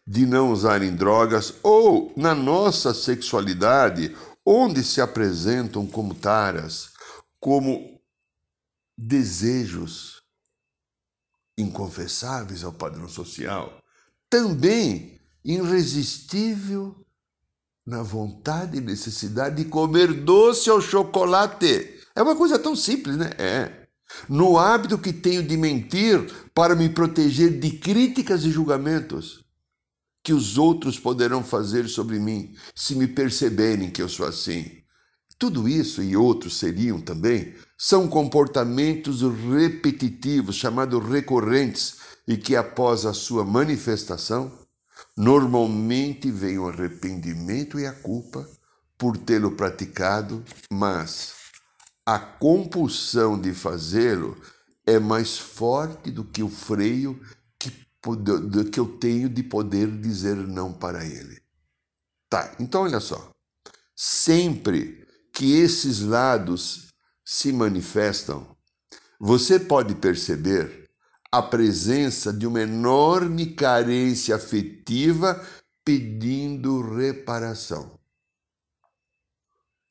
de 0.08 0.24
não 0.24 0.50
usarem 0.50 0.96
drogas 0.96 1.52
ou 1.62 2.14
na 2.16 2.34
nossa 2.34 2.94
sexualidade, 2.94 4.16
onde 4.44 4.82
se 4.82 5.02
apresentam 5.02 5.86
como 5.86 6.14
taras, 6.14 6.88
como 7.38 8.00
desejos 8.96 10.22
inconfessáveis 11.58 12.64
ao 12.64 12.72
padrão 12.72 13.06
social, 13.06 13.82
também 14.30 15.20
irresistível 15.44 17.04
na 17.86 18.02
vontade 18.02 18.78
e 18.78 18.80
necessidade 18.80 19.62
de 19.62 19.68
comer 19.68 20.10
doce 20.24 20.70
ou 20.70 20.80
chocolate. 20.80 22.00
É 22.16 22.22
uma 22.22 22.34
coisa 22.34 22.58
tão 22.58 22.74
simples, 22.74 23.18
né? 23.18 23.30
É. 23.36 23.88
No 24.26 24.56
hábito 24.56 24.96
que 24.96 25.12
tenho 25.12 25.42
de 25.42 25.54
mentir 25.58 26.50
para 26.54 26.74
me 26.74 26.88
proteger 26.88 27.60
de 27.60 27.72
críticas 27.72 28.42
e 28.44 28.50
julgamentos 28.50 29.46
que 30.22 30.32
os 30.32 30.58
outros 30.58 30.98
poderão 30.98 31.42
fazer 31.42 31.88
sobre 31.88 32.18
mim 32.18 32.54
se 32.74 32.94
me 32.94 33.06
perceberem 33.06 33.90
que 33.90 34.02
eu 34.02 34.08
sou 34.08 34.26
assim. 34.26 34.82
Tudo 35.38 35.68
isso 35.68 36.02
e 36.02 36.16
outros 36.16 36.58
seriam 36.58 37.00
também 37.00 37.54
são 37.76 38.08
comportamentos 38.08 39.22
repetitivos, 39.22 40.56
chamados 40.56 41.04
recorrentes, 41.08 41.98
e 42.26 42.36
que 42.36 42.56
após 42.56 43.06
a 43.06 43.14
sua 43.14 43.44
manifestação, 43.44 44.52
normalmente 45.16 46.30
vem 46.30 46.58
o 46.58 46.68
arrependimento 46.68 47.78
e 47.78 47.86
a 47.86 47.92
culpa 47.92 48.46
por 48.98 49.16
tê-lo 49.16 49.52
praticado, 49.52 50.44
mas 50.70 51.32
a 52.04 52.18
compulsão 52.18 53.40
de 53.40 53.54
fazê-lo 53.54 54.36
é 54.84 54.98
mais 54.98 55.38
forte 55.38 56.10
do 56.10 56.24
que 56.24 56.42
o 56.42 56.48
freio 56.48 57.20
que, 58.02 58.64
que 58.70 58.80
eu 58.80 58.98
tenho 58.98 59.28
de 59.28 59.42
poder 59.42 59.90
dizer 60.00 60.36
não 60.36 60.72
para 60.72 61.04
ele. 61.04 61.40
Tá, 62.28 62.54
então 62.60 62.82
olha 62.82 63.00
só. 63.00 63.32
Sempre 63.96 65.06
que 65.32 65.56
esses 65.56 66.00
lados 66.00 66.88
se 67.24 67.52
manifestam, 67.52 68.56
você 69.18 69.58
pode 69.58 69.94
perceber 69.96 70.88
a 71.30 71.42
presença 71.42 72.32
de 72.32 72.46
uma 72.46 72.62
enorme 72.62 73.54
carência 73.54 74.36
afetiva 74.36 75.44
pedindo 75.84 76.80
reparação. 76.94 77.98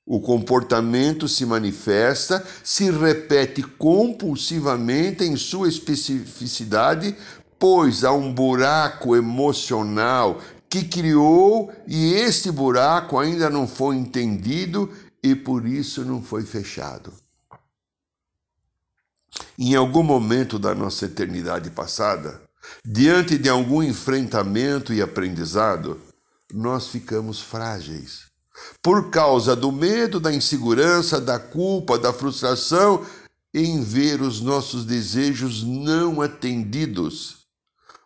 O 0.06 0.22
comportamento 0.22 1.28
se 1.28 1.46
manifesta, 1.46 2.46
se 2.64 2.90
repete 2.90 3.62
compulsivamente 3.62 5.26
em 5.26 5.36
sua 5.36 5.68
especificidade, 5.68 7.14
pois 7.60 8.04
há 8.04 8.12
um 8.12 8.34
buraco 8.34 9.16
emocional 9.16 10.42
que 10.70 10.84
criou 10.84 11.72
e 11.88 12.14
este 12.14 12.52
buraco 12.52 13.18
ainda 13.18 13.50
não 13.50 13.68
foi 13.68 13.96
entendido 13.96 14.92
e 15.24 15.36
por 15.36 15.66
isso 15.66 16.04
não 16.04 16.22
foi 16.22 16.44
fechado. 16.44 17.14
Em 19.58 19.76
algum 19.76 20.04
momento 20.04 20.60
da 20.60 20.76
nossa 20.76 21.06
eternidade 21.06 21.70
passada, 21.72 22.42
diante 22.86 23.38
de 23.38 23.50
algum 23.50 23.82
enfrentamento 23.82 24.94
e 24.94 25.02
aprendizado, 25.02 26.00
nós 26.54 26.88
ficamos 26.88 27.42
frágeis. 27.42 28.28
Por 28.82 29.10
causa 29.10 29.56
do 29.56 29.72
medo, 29.72 30.20
da 30.20 30.34
insegurança, 30.34 31.22
da 31.22 31.40
culpa, 31.40 31.98
da 31.98 32.12
frustração 32.12 33.06
em 33.54 33.82
ver 33.84 34.22
os 34.22 34.42
nossos 34.42 34.86
desejos 34.86 35.64
não 35.64 36.22
atendidos, 36.22 37.37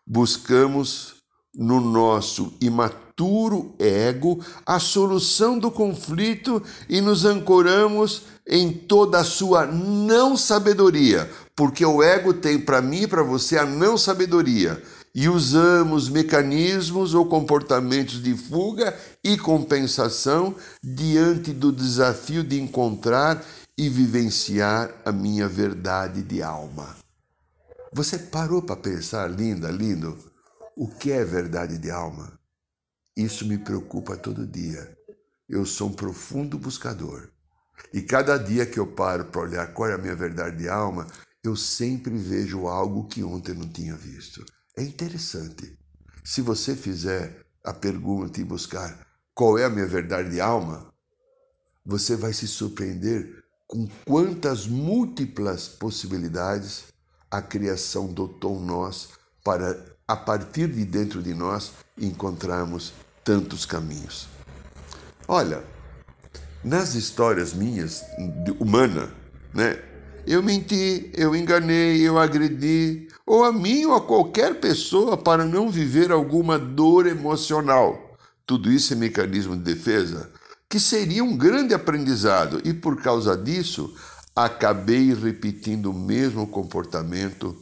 buscamos 0.06 1.16
no 1.54 1.82
nosso 1.82 2.54
imaturo 2.62 3.76
ego 3.78 4.40
a 4.66 4.80
solução 4.80 5.60
do 5.60 5.70
conflito 5.70 6.64
e 6.90 7.02
nos 7.02 7.26
ancoramos 7.26 8.24
em 8.48 8.72
toda 8.72 9.20
a 9.20 9.24
sua 9.24 9.66
não 9.66 10.36
sabedoria, 10.36 11.30
porque 11.56 11.86
o 11.86 12.02
ego 12.02 12.34
tem 12.34 12.60
para 12.60 12.82
mim 12.82 13.04
e 13.04 13.08
para 13.08 13.24
você 13.24 13.58
a 13.58 13.66
não 13.66 13.98
sabedoria. 13.98 14.82
E 15.14 15.28
usamos 15.28 16.08
mecanismos 16.08 17.14
ou 17.14 17.26
comportamentos 17.26 18.24
de 18.24 18.34
fuga 18.34 18.98
e 19.22 19.38
compensação 19.38 20.56
diante 20.82 21.52
do 21.52 21.70
desafio 21.70 22.46
de 22.46 22.60
encontrar 22.60 23.44
e 23.78 23.90
vivenciar 23.90 24.90
a 25.04 25.12
minha 25.12 25.50
verdade 25.50 26.22
de 26.22 26.42
alma. 26.42 26.96
Você 27.94 28.18
parou 28.18 28.62
para 28.62 28.78
pensar, 28.78 29.30
linda, 29.30 29.70
lindo, 29.70 30.18
o 30.78 30.88
que 30.88 31.12
é 31.12 31.26
verdade 31.26 31.78
de 31.78 31.92
alma? 31.92 32.40
Isso 33.18 33.46
me 33.46 33.58
preocupa 33.58 34.16
todo 34.16 34.48
dia. 34.48 34.98
Eu 35.50 35.66
sou 35.66 35.90
um 35.90 35.94
profundo 35.94 36.58
buscador. 36.58 37.30
E 37.94 38.02
cada 38.02 38.38
dia 38.38 38.66
que 38.66 38.80
eu 38.80 38.88
paro 38.88 39.26
para 39.26 39.42
olhar 39.42 39.74
qual 39.74 39.90
é 39.90 39.94
a 39.94 39.98
minha 39.98 40.16
verdade 40.16 40.56
de 40.56 40.70
alma, 40.70 41.06
eu 41.44 41.54
sempre 41.58 42.18
vejo 42.18 42.66
algo 42.66 43.10
que 43.10 43.26
ontem 43.26 43.54
não 43.54 43.68
tinha 43.68 43.94
visto. 43.94 44.46
É 44.78 44.82
interessante. 44.82 45.78
Se 46.24 46.42
você 46.42 46.78
fizer 46.78 47.46
a 47.62 47.74
pergunta 47.74 48.40
e 48.40 48.46
buscar 48.46 49.06
qual 49.36 49.58
é 49.58 49.66
a 49.66 49.70
minha 49.70 49.86
verdade 49.86 50.30
de 50.30 50.40
alma, 50.40 50.94
você 51.86 52.16
vai 52.16 52.32
se 52.32 52.48
surpreender 52.48 53.44
com 53.68 53.86
quantas 54.06 54.66
múltiplas 54.66 55.68
possibilidades 55.68 56.91
a 57.32 57.42
criação 57.42 58.08
dotou 58.08 58.60
nós 58.60 59.10
para, 59.44 59.84
a 60.08 60.16
partir 60.16 60.68
de 60.68 60.84
dentro 60.84 61.24
de 61.24 61.34
nós, 61.34 61.72
encontrarmos 61.98 62.94
tantos 63.24 63.66
caminhos. 63.66 64.28
Olha, 65.28 65.64
nas 66.64 66.94
histórias 66.94 67.54
minhas, 67.54 68.04
humana, 68.60 69.12
né? 69.54 69.82
Eu 70.28 70.44
menti, 70.44 71.10
eu 71.16 71.36
enganei, 71.36 72.08
eu 72.08 72.20
agredi, 72.20 73.08
ou 73.26 73.44
a 73.44 73.52
mim 73.52 73.86
ou 73.86 73.96
a 73.96 74.02
qualquer 74.02 74.60
pessoa 74.60 75.18
para 75.18 75.46
não 75.46 75.72
viver 75.72 76.12
alguma 76.12 76.60
dor 76.60 77.08
emocional. 77.08 78.18
Tudo 78.46 78.72
isso 78.72 78.94
é 78.94 78.96
mecanismo 78.96 79.56
de 79.56 79.64
defesa 79.64 80.30
que 80.72 80.80
seria 80.80 81.22
um 81.22 81.36
grande 81.36 81.74
aprendizado 81.74 82.62
e 82.64 82.74
por 82.74 83.02
causa 83.02 83.36
disso 83.36 83.94
acabei 84.36 85.14
repetindo 85.14 85.92
o 85.92 85.94
mesmo 85.94 86.48
comportamento 86.48 87.56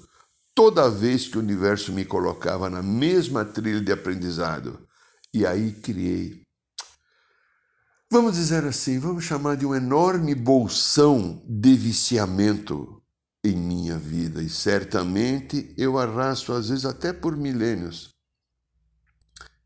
toda 0.54 0.90
vez 0.90 1.28
que 1.28 1.38
o 1.38 1.42
universo 1.42 1.92
me 1.94 2.06
colocava 2.06 2.70
na 2.70 2.84
mesma 2.84 3.46
trilha 3.46 3.82
de 3.82 3.92
aprendizado. 3.92 4.80
E 5.34 5.46
aí 5.46 5.72
criei 5.72 6.42
vamos 8.12 8.36
dizer 8.36 8.66
assim, 8.66 8.98
vamos 8.98 9.24
chamar 9.24 9.56
de 9.56 9.66
um 9.66 9.76
enorme 9.76 10.34
bolsão 10.34 11.44
de 11.48 11.76
viciamento 11.76 13.02
em 13.44 13.56
minha 13.56 13.98
vida. 13.98 14.42
E 14.42 14.50
certamente 14.50 15.74
eu 15.78 15.98
arrasto, 15.98 16.52
às 16.54 16.70
vezes 16.70 16.86
até 16.86 17.14
por 17.14 17.38
milênios, 17.38 18.10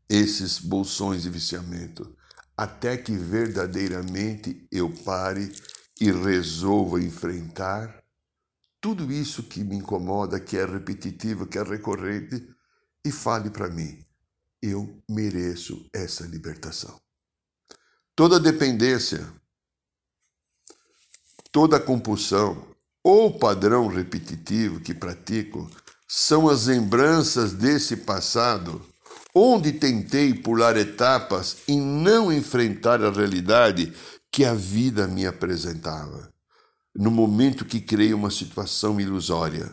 esses 0.08 0.58
bolsões 0.58 1.22
de 1.22 1.30
viciamento, 1.30 2.14
até 2.56 2.96
que 2.96 3.16
verdadeiramente 3.16 4.66
eu 4.70 4.90
pare 4.90 5.50
e 6.00 6.10
resolva 6.10 7.00
enfrentar 7.00 8.02
tudo 8.80 9.10
isso 9.10 9.42
que 9.42 9.64
me 9.64 9.76
incomoda, 9.76 10.38
que 10.38 10.56
é 10.56 10.64
repetitivo, 10.64 11.46
que 11.46 11.58
é 11.58 11.62
recorrente, 11.62 12.46
e 13.04 13.10
fale 13.10 13.50
para 13.50 13.68
mim: 13.68 14.04
eu 14.62 15.02
mereço 15.08 15.88
essa 15.92 16.24
libertação. 16.26 17.00
Toda 18.14 18.38
dependência, 18.38 19.26
toda 21.50 21.80
compulsão 21.80 22.74
ou 23.02 23.38
padrão 23.38 23.88
repetitivo 23.88 24.80
que 24.80 24.94
pratico 24.94 25.70
são 26.06 26.48
as 26.48 26.66
lembranças 26.66 27.52
desse 27.52 27.96
passado 27.96 28.84
onde 29.34 29.72
tentei 29.72 30.32
pular 30.32 30.76
etapas 30.76 31.58
e 31.66 31.76
não 31.76 32.32
enfrentar 32.32 33.02
a 33.02 33.10
realidade 33.10 33.92
que 34.34 34.44
a 34.44 34.52
vida 34.52 35.06
me 35.06 35.24
apresentava, 35.24 36.28
no 36.92 37.08
momento 37.08 37.64
que 37.64 37.80
criei 37.80 38.12
uma 38.12 38.32
situação 38.32 39.00
ilusória 39.00 39.72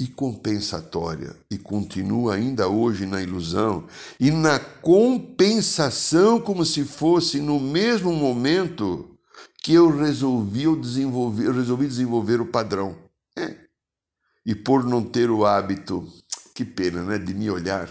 e 0.00 0.08
compensatória 0.08 1.36
e 1.48 1.56
continua 1.56 2.34
ainda 2.34 2.66
hoje 2.66 3.06
na 3.06 3.22
ilusão 3.22 3.86
e 4.18 4.32
na 4.32 4.58
compensação 4.58 6.40
como 6.40 6.66
se 6.66 6.82
fosse 6.82 7.40
no 7.40 7.60
mesmo 7.60 8.12
momento 8.12 9.16
que 9.62 9.74
eu 9.74 9.96
resolvi 9.96 10.64
desenvolver, 10.80 11.46
eu 11.46 11.52
resolvi 11.52 11.86
desenvolver 11.86 12.40
o 12.40 12.46
padrão. 12.46 12.98
É. 13.38 13.54
E 14.44 14.56
por 14.56 14.82
não 14.82 15.04
ter 15.04 15.30
o 15.30 15.46
hábito, 15.46 16.04
que 16.52 16.64
pena, 16.64 17.04
né, 17.04 17.16
de 17.16 17.32
me 17.32 17.48
olhar, 17.48 17.88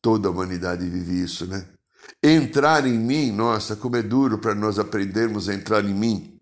toda 0.00 0.26
a 0.26 0.32
humanidade 0.32 0.90
vive 0.90 1.22
isso, 1.22 1.46
né? 1.46 1.68
Entrar 2.22 2.86
em 2.86 2.98
mim, 2.98 3.30
nossa, 3.30 3.76
como 3.76 3.96
é 3.96 4.02
duro 4.02 4.38
para 4.38 4.54
nós 4.54 4.78
aprendermos 4.78 5.48
a 5.48 5.54
entrar 5.54 5.84
em 5.84 5.94
mim 5.94 6.32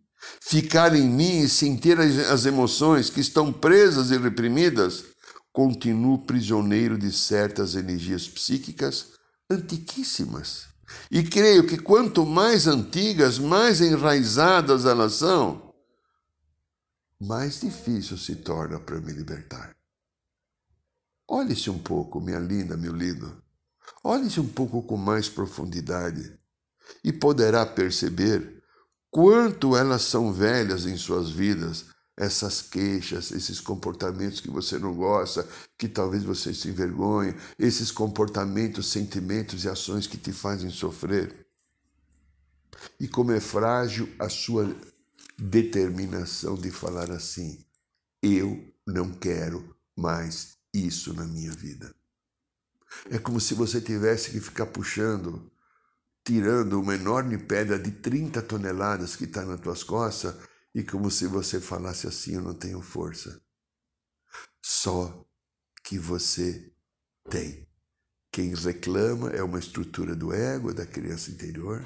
ficar 0.40 0.94
em 0.94 1.08
mim 1.08 1.40
e 1.40 1.48
sentir 1.48 1.98
as 1.98 2.44
emoções 2.44 3.10
que 3.10 3.20
estão 3.20 3.52
presas 3.52 4.10
e 4.10 4.18
reprimidas, 4.18 5.04
continuo 5.52 6.24
prisioneiro 6.24 6.98
de 6.98 7.12
certas 7.12 7.74
energias 7.74 8.28
psíquicas 8.28 9.12
antiquíssimas. 9.50 10.68
E 11.10 11.22
creio 11.22 11.66
que 11.66 11.78
quanto 11.78 12.26
mais 12.26 12.66
antigas, 12.66 13.38
mais 13.38 13.80
enraizadas 13.80 14.84
elas 14.84 15.14
são, 15.14 15.72
mais 17.20 17.60
difícil 17.60 18.16
se 18.16 18.36
torna 18.36 18.78
para 18.78 19.00
me 19.00 19.12
libertar. 19.12 19.74
Olhe-se 21.28 21.70
um 21.70 21.78
pouco, 21.78 22.20
minha 22.20 22.40
linda, 22.40 22.76
meu 22.76 22.92
lindo. 22.92 23.40
Olhe-se 24.02 24.40
um 24.40 24.48
pouco 24.48 24.82
com 24.82 24.96
mais 24.96 25.28
profundidade 25.28 26.38
e 27.04 27.12
poderá 27.12 27.66
perceber 27.66 28.62
quanto 29.10 29.76
elas 29.76 30.02
são 30.02 30.32
velhas 30.32 30.86
em 30.86 30.96
suas 30.96 31.30
vidas, 31.30 31.86
essas 32.16 32.60
queixas, 32.60 33.30
esses 33.30 33.60
comportamentos 33.60 34.40
que 34.40 34.50
você 34.50 34.78
não 34.78 34.94
gosta, 34.94 35.46
que 35.78 35.88
talvez 35.88 36.22
você 36.22 36.52
se 36.52 36.68
envergonhe, 36.68 37.34
esses 37.58 37.90
comportamentos, 37.90 38.90
sentimentos 38.90 39.64
e 39.64 39.68
ações 39.68 40.06
que 40.06 40.18
te 40.18 40.32
fazem 40.32 40.70
sofrer. 40.70 41.46
E 42.98 43.08
como 43.08 43.32
é 43.32 43.40
frágil 43.40 44.08
a 44.18 44.28
sua 44.28 44.74
determinação 45.38 46.54
de 46.56 46.70
falar 46.70 47.10
assim: 47.10 47.64
eu 48.22 48.62
não 48.86 49.10
quero 49.12 49.74
mais 49.96 50.58
isso 50.74 51.14
na 51.14 51.26
minha 51.26 51.52
vida. 51.52 51.94
É 53.10 53.18
como 53.18 53.40
se 53.40 53.54
você 53.54 53.80
tivesse 53.80 54.30
que 54.30 54.40
ficar 54.40 54.66
puxando 54.66 55.50
tirando 56.24 56.80
uma 56.80 56.94
enorme 56.94 57.38
pedra 57.38 57.78
de 57.78 57.90
30 57.90 58.42
toneladas 58.42 59.16
que 59.16 59.24
está 59.24 59.44
nas 59.44 59.60
tuas 59.60 59.82
costas 59.82 60.34
e 60.74 60.82
como 60.82 61.10
se 61.10 61.26
você 61.26 61.60
falasse 61.60 62.06
assim: 62.06 62.34
Eu 62.34 62.42
não 62.42 62.54
tenho 62.54 62.80
força. 62.80 63.40
Só 64.62 65.24
que 65.82 65.98
você 65.98 66.72
tem. 67.28 67.66
Quem 68.32 68.54
reclama 68.54 69.30
é 69.30 69.42
uma 69.42 69.58
estrutura 69.58 70.14
do 70.14 70.32
ego, 70.32 70.72
da 70.72 70.86
criança 70.86 71.30
interior, 71.30 71.84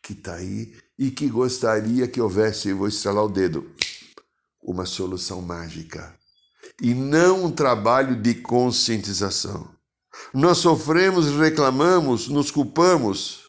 que 0.00 0.12
está 0.12 0.34
aí 0.34 0.78
e 0.96 1.10
que 1.10 1.28
gostaria 1.28 2.06
que 2.06 2.20
houvesse, 2.20 2.68
eu 2.68 2.78
vou 2.78 2.86
estralar 2.86 3.24
o 3.24 3.28
dedo, 3.28 3.68
uma 4.62 4.86
solução 4.86 5.42
mágica. 5.42 6.16
E 6.80 6.94
não 6.94 7.46
um 7.46 7.50
trabalho 7.50 8.14
de 8.14 8.36
conscientização. 8.36 9.74
Nós 10.32 10.58
sofremos, 10.58 11.26
reclamamos, 11.36 12.28
nos 12.28 12.50
culpamos 12.50 13.48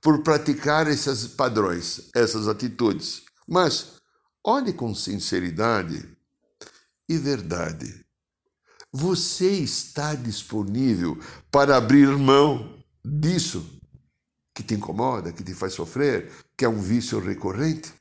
por 0.00 0.22
praticar 0.22 0.86
esses 0.88 1.26
padrões, 1.26 2.08
essas 2.14 2.48
atitudes. 2.48 3.22
Mas 3.46 3.96
olhe 4.44 4.72
com 4.72 4.94
sinceridade 4.94 6.08
e 7.08 7.16
verdade. 7.16 8.04
Você 8.92 9.50
está 9.50 10.14
disponível 10.14 11.18
para 11.50 11.76
abrir 11.76 12.08
mão 12.16 12.82
disso 13.04 13.78
que 14.54 14.62
te 14.62 14.74
incomoda, 14.74 15.32
que 15.32 15.44
te 15.44 15.54
faz 15.54 15.74
sofrer, 15.74 16.32
que 16.56 16.64
é 16.64 16.68
um 16.68 16.80
vício 16.80 17.20
recorrente? 17.20 17.92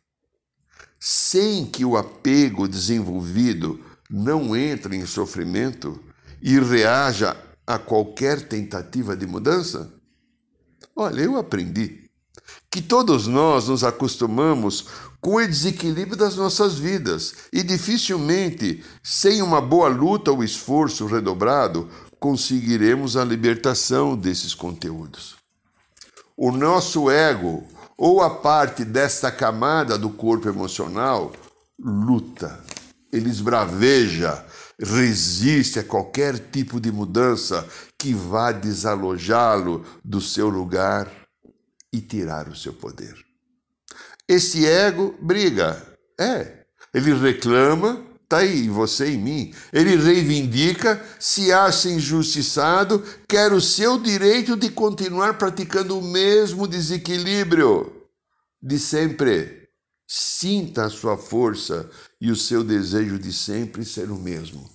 Sem 0.99 1.65
que 1.65 1.85
o 1.85 1.97
apego 1.97 2.67
desenvolvido 2.67 3.83
não 4.09 4.55
entre 4.55 4.95
em 4.95 5.05
sofrimento 5.05 6.01
e 6.41 6.59
reaja 6.59 7.35
a 7.67 7.77
qualquer 7.77 8.47
tentativa 8.47 9.15
de 9.15 9.27
mudança? 9.27 9.93
Olha, 10.95 11.21
eu 11.21 11.37
aprendi 11.37 12.07
que 12.71 12.81
todos 12.81 13.27
nós 13.27 13.67
nos 13.67 13.83
acostumamos 13.83 14.85
com 15.19 15.35
o 15.35 15.45
desequilíbrio 15.45 16.15
das 16.15 16.35
nossas 16.35 16.75
vidas 16.75 17.35
e 17.51 17.61
dificilmente, 17.61 18.83
sem 19.03 19.41
uma 19.41 19.59
boa 19.59 19.89
luta 19.89 20.31
ou 20.31 20.43
esforço 20.43 21.05
redobrado, 21.05 21.89
conseguiremos 22.19 23.17
a 23.17 23.25
libertação 23.25 24.15
desses 24.15 24.53
conteúdos. 24.53 25.35
O 26.35 26.51
nosso 26.51 27.09
ego, 27.09 27.67
ou 27.97 28.21
a 28.21 28.29
parte 28.29 28.85
desta 28.85 29.31
camada 29.31 29.97
do 29.97 30.09
corpo 30.09 30.47
emocional, 30.47 31.33
luta, 31.79 32.63
ele 33.11 33.29
esbraveja, 33.29 34.45
resiste 34.79 35.79
a 35.79 35.83
qualquer 35.83 36.37
tipo 36.37 36.79
de 36.79 36.91
mudança 36.91 37.67
que 37.97 38.13
vá 38.13 38.51
desalojá-lo 38.51 39.85
do 40.03 40.21
seu 40.21 40.49
lugar 40.49 41.11
e 41.91 41.99
tirar 41.99 42.47
o 42.47 42.55
seu 42.55 42.73
poder. 42.73 43.15
Esse 44.27 44.65
ego 44.65 45.15
briga, 45.21 45.81
é, 46.19 46.65
ele 46.93 47.13
reclama, 47.13 48.05
está 48.23 48.39
aí 48.39 48.67
você 48.67 49.13
e 49.13 49.17
mim. 49.17 49.53
Ele 49.71 49.95
reivindica, 49.95 51.01
se 51.19 51.51
acha 51.51 51.89
injustiçado, 51.89 53.03
quer 53.27 53.53
o 53.53 53.61
seu 53.61 53.97
direito 53.97 54.57
de 54.57 54.69
continuar 54.69 55.37
praticando 55.37 55.97
o 55.97 56.01
mesmo 56.01 56.67
desequilíbrio 56.67 57.93
de 58.61 58.77
sempre. 58.77 59.66
Sinta 60.07 60.85
a 60.85 60.89
sua 60.89 61.17
força 61.17 61.89
e 62.21 62.31
o 62.31 62.35
seu 62.35 62.63
desejo 62.63 63.19
de 63.19 63.33
sempre 63.33 63.83
ser 63.83 64.09
o 64.09 64.17
mesmo. 64.17 64.71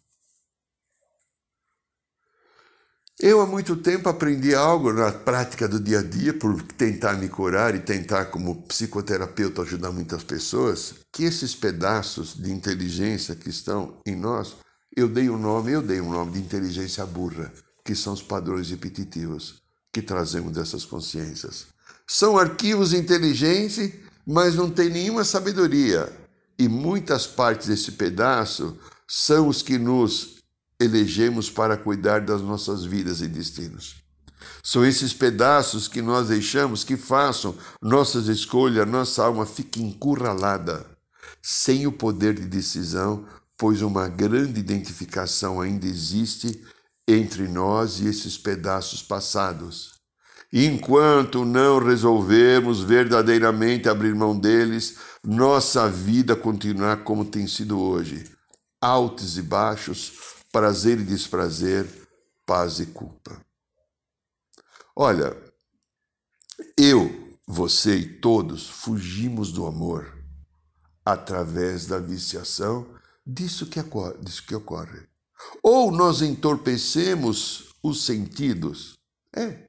Eu 3.19 3.41
há 3.41 3.47
muito 3.47 3.77
tempo 3.77 4.09
aprendi 4.09 4.55
algo 4.55 4.93
na 4.93 5.13
prática 5.13 5.69
do 5.69 5.79
dia 5.79 6.01
a 6.01 6.03
dia, 6.03 6.35
por 6.35 6.61
tentar 6.61 7.15
me 7.15 7.29
curar 7.29 7.75
e 7.75 7.79
tentar, 7.79 8.27
como 8.27 8.63
psicoterapeuta, 8.63 9.63
ajudar 9.63 9.93
muitas 9.93 10.25
pessoas, 10.25 10.95
que 11.13 11.23
esses 11.23 11.55
pedaços 11.55 12.35
de 12.35 12.51
inteligência 12.51 13.37
que 13.37 13.49
estão 13.49 14.01
em 14.05 14.17
nós, 14.17 14.57
eu 14.95 15.09
dei 15.09 15.31
um 15.31 15.39
nome, 15.39 15.73
eu 15.73 15.81
dei 15.81 16.01
um 16.01 16.11
nome 16.11 16.33
de 16.33 16.41
inteligência 16.41 17.07
burra, 17.07 17.53
que 17.85 17.95
são 17.95 18.13
os 18.13 18.23
padrões 18.23 18.71
repetitivos 18.71 19.63
que 19.93 20.03
trazemos 20.03 20.53
dessas 20.53 20.85
consciências. 20.85 21.67
São 22.07 22.37
arquivos 22.37 22.93
inteligentes, 22.93 23.93
mas 24.27 24.55
não 24.55 24.71
tem 24.71 24.89
nenhuma 24.89 25.25
sabedoria. 25.25 26.13
E 26.59 26.69
muitas 26.69 27.27
partes 27.27 27.69
desse 27.69 27.93
pedaço 27.93 28.77
são 29.07 29.49
os 29.49 29.63
que 29.63 29.79
nos 29.79 30.37
elegemos 30.79 31.51
para 31.51 31.77
cuidar 31.77 32.21
das 32.21 32.41
nossas 32.41 32.85
vidas 32.85 33.21
e 33.21 33.29
destinos. 33.29 34.03
São 34.63 34.85
esses 34.85 35.13
pedaços 35.13 35.89
que 35.89 36.03
nós 36.03 36.29
deixamos 36.29 36.85
que 36.85 36.97
façam 36.97 37.55
nossas 37.81 38.27
escolhas, 38.29 38.89
nossa 38.89 39.25
alma 39.25 39.47
fique 39.47 39.83
encurralada, 39.83 40.87
sem 41.41 41.87
o 41.87 41.93
poder 41.93 42.35
de 42.35 42.47
decisão, 42.47 43.25
pois 43.57 43.83
uma 43.83 44.09
grande 44.09 44.61
identificação 44.61 45.61
ainda 45.61 45.87
existe 45.87 46.65
entre 47.07 47.49
nós 47.49 48.01
e 48.01 48.07
esses 48.07 48.39
pedaços 48.39 49.03
passados. 49.03 49.92
Enquanto 50.53 51.47
não 51.47 51.79
resolvermos 51.79 52.83
verdadeiramente 52.83 53.89
abrir 53.89 54.15
mão 54.15 54.39
deles, 54.39 54.99
nossa 55.25 55.89
vida 55.89 56.37
continuará 56.37 56.97
como 56.97 57.25
tem 57.25 57.47
sido 57.47 57.81
hoje, 57.81 58.25
altos 58.79 59.39
e 59.39 59.43
baixos, 59.43 60.13
prazer 60.53 61.01
e 61.01 61.05
desprazer, 61.05 61.87
paz 62.45 62.81
e 62.81 62.87
culpa. 62.87 63.41
Olha, 64.95 65.35
eu, 66.77 67.39
você 67.47 67.97
e 67.97 68.21
todos 68.21 68.69
fugimos 68.69 69.53
do 69.53 69.67
amor 69.67 70.23
através 71.05 71.87
da 71.87 71.99
viciação 71.99 72.87
disso 73.27 73.67
que, 73.67 73.81
ocorre, 73.81 74.19
disso 74.19 74.45
que 74.47 74.55
ocorre. 74.55 75.09
Ou 75.63 75.91
nós 75.91 76.21
entorpecemos 76.21 77.75
os 77.83 78.05
sentidos. 78.05 78.99
É. 79.35 79.69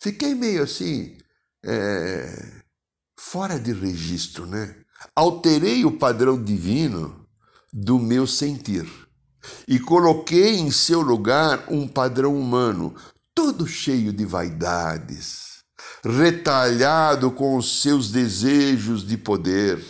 Fiquei 0.00 0.34
meio 0.34 0.62
assim, 0.62 1.16
é, 1.64 2.62
fora 3.18 3.58
de 3.58 3.72
registro, 3.72 4.46
né? 4.46 4.76
Alterei 5.14 5.84
o 5.84 5.98
padrão 5.98 6.42
divino 6.42 7.26
do 7.72 7.98
meu 7.98 8.26
sentir 8.26 8.86
e 9.66 9.78
coloquei 9.78 10.56
em 10.56 10.70
seu 10.70 11.00
lugar 11.00 11.64
um 11.68 11.86
padrão 11.86 12.38
humano, 12.38 12.94
todo 13.34 13.66
cheio 13.66 14.12
de 14.12 14.24
vaidades, 14.24 15.64
retalhado 16.04 17.30
com 17.30 17.56
os 17.56 17.80
seus 17.82 18.10
desejos 18.10 19.06
de 19.06 19.16
poder, 19.16 19.84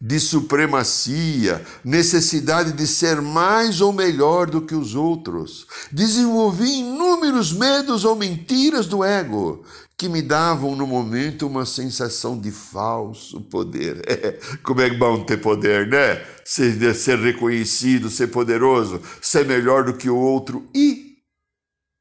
de 0.00 0.20
supremacia, 0.20 1.64
necessidade 1.84 2.72
de 2.72 2.86
ser 2.86 3.20
mais 3.20 3.80
ou 3.80 3.92
melhor 3.92 4.48
do 4.48 4.62
que 4.62 4.74
os 4.74 4.94
outros. 4.94 5.66
Desenvolvi 5.90 6.78
inúmeros 6.78 7.52
medos 7.52 8.04
ou 8.04 8.14
mentiras 8.14 8.86
do 8.86 9.02
ego, 9.02 9.64
que 9.96 10.08
me 10.08 10.22
davam 10.22 10.76
no 10.76 10.86
momento 10.86 11.46
uma 11.46 11.66
sensação 11.66 12.38
de 12.38 12.52
falso 12.52 13.40
poder. 13.42 14.02
É, 14.08 14.38
como 14.62 14.80
é 14.80 14.90
bom 14.90 15.24
ter 15.24 15.36
poder, 15.36 15.86
né? 15.86 16.24
Ser, 16.44 16.94
ser 16.94 17.18
reconhecido, 17.18 18.08
ser 18.08 18.28
poderoso, 18.28 19.00
ser 19.20 19.44
melhor 19.44 19.84
do 19.84 19.94
que 19.94 20.08
o 20.08 20.16
outro. 20.16 20.68
E 20.74 21.18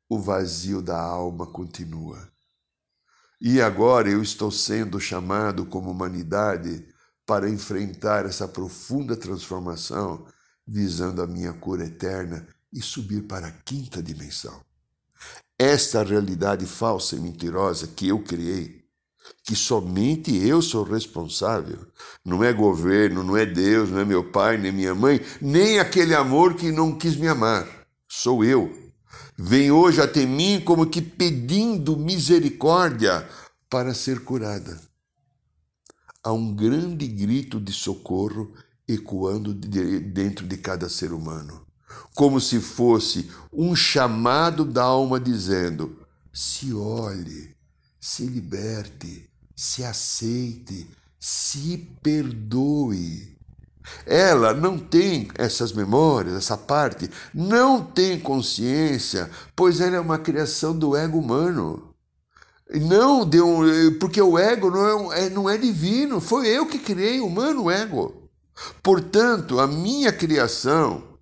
o 0.10 0.20
vazio 0.20 0.82
da 0.82 1.00
alma 1.00 1.46
continua. 1.46 2.28
E 3.40 3.62
agora 3.62 4.10
eu 4.10 4.22
estou 4.22 4.50
sendo 4.50 5.00
chamado 5.00 5.66
como 5.66 5.92
humanidade 5.92 6.88
para 7.28 7.48
enfrentar 7.48 8.26
essa 8.26 8.48
profunda 8.48 9.16
transformação, 9.16 10.26
visando 10.66 11.22
a 11.22 11.28
minha 11.28 11.54
cura 11.54 11.86
eterna 11.86 12.48
e 12.74 12.82
subir 12.82 13.28
para 13.28 13.48
a 13.48 13.52
quinta 13.52 14.02
dimensão 14.02 14.66
esta 15.58 16.04
realidade 16.04 16.66
falsa 16.66 17.16
e 17.16 17.20
mentirosa 17.20 17.88
que 17.88 18.10
eu 18.10 18.20
criei, 18.20 18.84
que 19.44 19.56
somente 19.56 20.36
eu 20.36 20.62
sou 20.62 20.84
responsável, 20.84 21.80
não 22.24 22.44
é 22.44 22.54
governo, 22.54 23.24
não 23.24 23.36
é 23.36 23.46
Deus, 23.46 23.90
não 23.90 24.00
é 24.00 24.06
meu 24.06 24.24
pai, 24.24 24.58
nem 24.58 24.72
minha 24.72 24.94
mãe, 24.94 25.20
nem 25.42 25.80
aquele 25.80 26.14
amor 26.14 26.54
que 26.54 26.72
não 26.72 26.96
quis 26.96 27.16
me 27.16 27.28
amar, 27.28 27.68
sou 28.08 28.44
eu. 28.44 28.72
Vem 29.36 29.72
hoje 29.72 30.02
até 30.02 30.26
mim 30.26 30.62
como 30.64 30.88
que 30.88 31.02
pedindo 31.02 31.98
misericórdia 31.98 33.28
para 33.70 33.94
ser 33.94 34.24
curada. 34.24 34.80
Há 36.28 36.34
um 36.34 36.54
grande 36.54 37.08
grito 37.08 37.60
de 37.60 37.72
socorro 37.72 38.52
ecoando 38.88 39.54
dentro 39.54 40.46
de 40.46 40.58
cada 40.58 40.90
ser 40.90 41.14
humano 41.14 41.68
como 42.18 42.42
se 42.42 42.60
fosse 42.60 43.30
um 43.54 43.76
chamado 43.76 44.66
da 44.66 44.84
alma 44.84 45.20
dizendo: 45.20 45.96
se 46.34 46.74
olhe, 46.74 47.56
se 48.00 48.26
liberte, 48.26 49.30
se 49.56 49.84
aceite, 49.84 50.90
se 51.20 51.78
perdoe. 52.02 53.38
Ela 54.04 54.52
não 54.54 54.80
tem 54.80 55.30
essas 55.36 55.72
memórias, 55.72 56.36
essa 56.36 56.58
parte, 56.58 57.10
não 57.32 57.84
tem 57.84 58.20
consciência, 58.20 59.30
pois 59.56 59.80
ela 59.80 59.96
é 59.96 60.00
uma 60.00 60.18
criação 60.18 60.78
do 60.78 60.98
ego 60.98 61.20
humano. 61.20 61.94
Não 62.70 63.28
de 63.28 63.42
um, 63.42 63.98
porque 63.98 64.22
o 64.22 64.38
ego 64.38 64.70
não 64.70 65.14
é, 65.14 65.26
é 65.26 65.30
não 65.30 65.50
é 65.50 65.58
divino, 65.58 66.20
foi 66.20 66.48
eu 66.48 66.66
que 66.66 66.80
criei 66.80 67.20
o 67.20 67.28
humano 67.28 67.72
ego. 67.72 68.30
Portanto, 68.84 69.60
a 69.60 69.68
minha 69.68 70.12
criação 70.12 71.18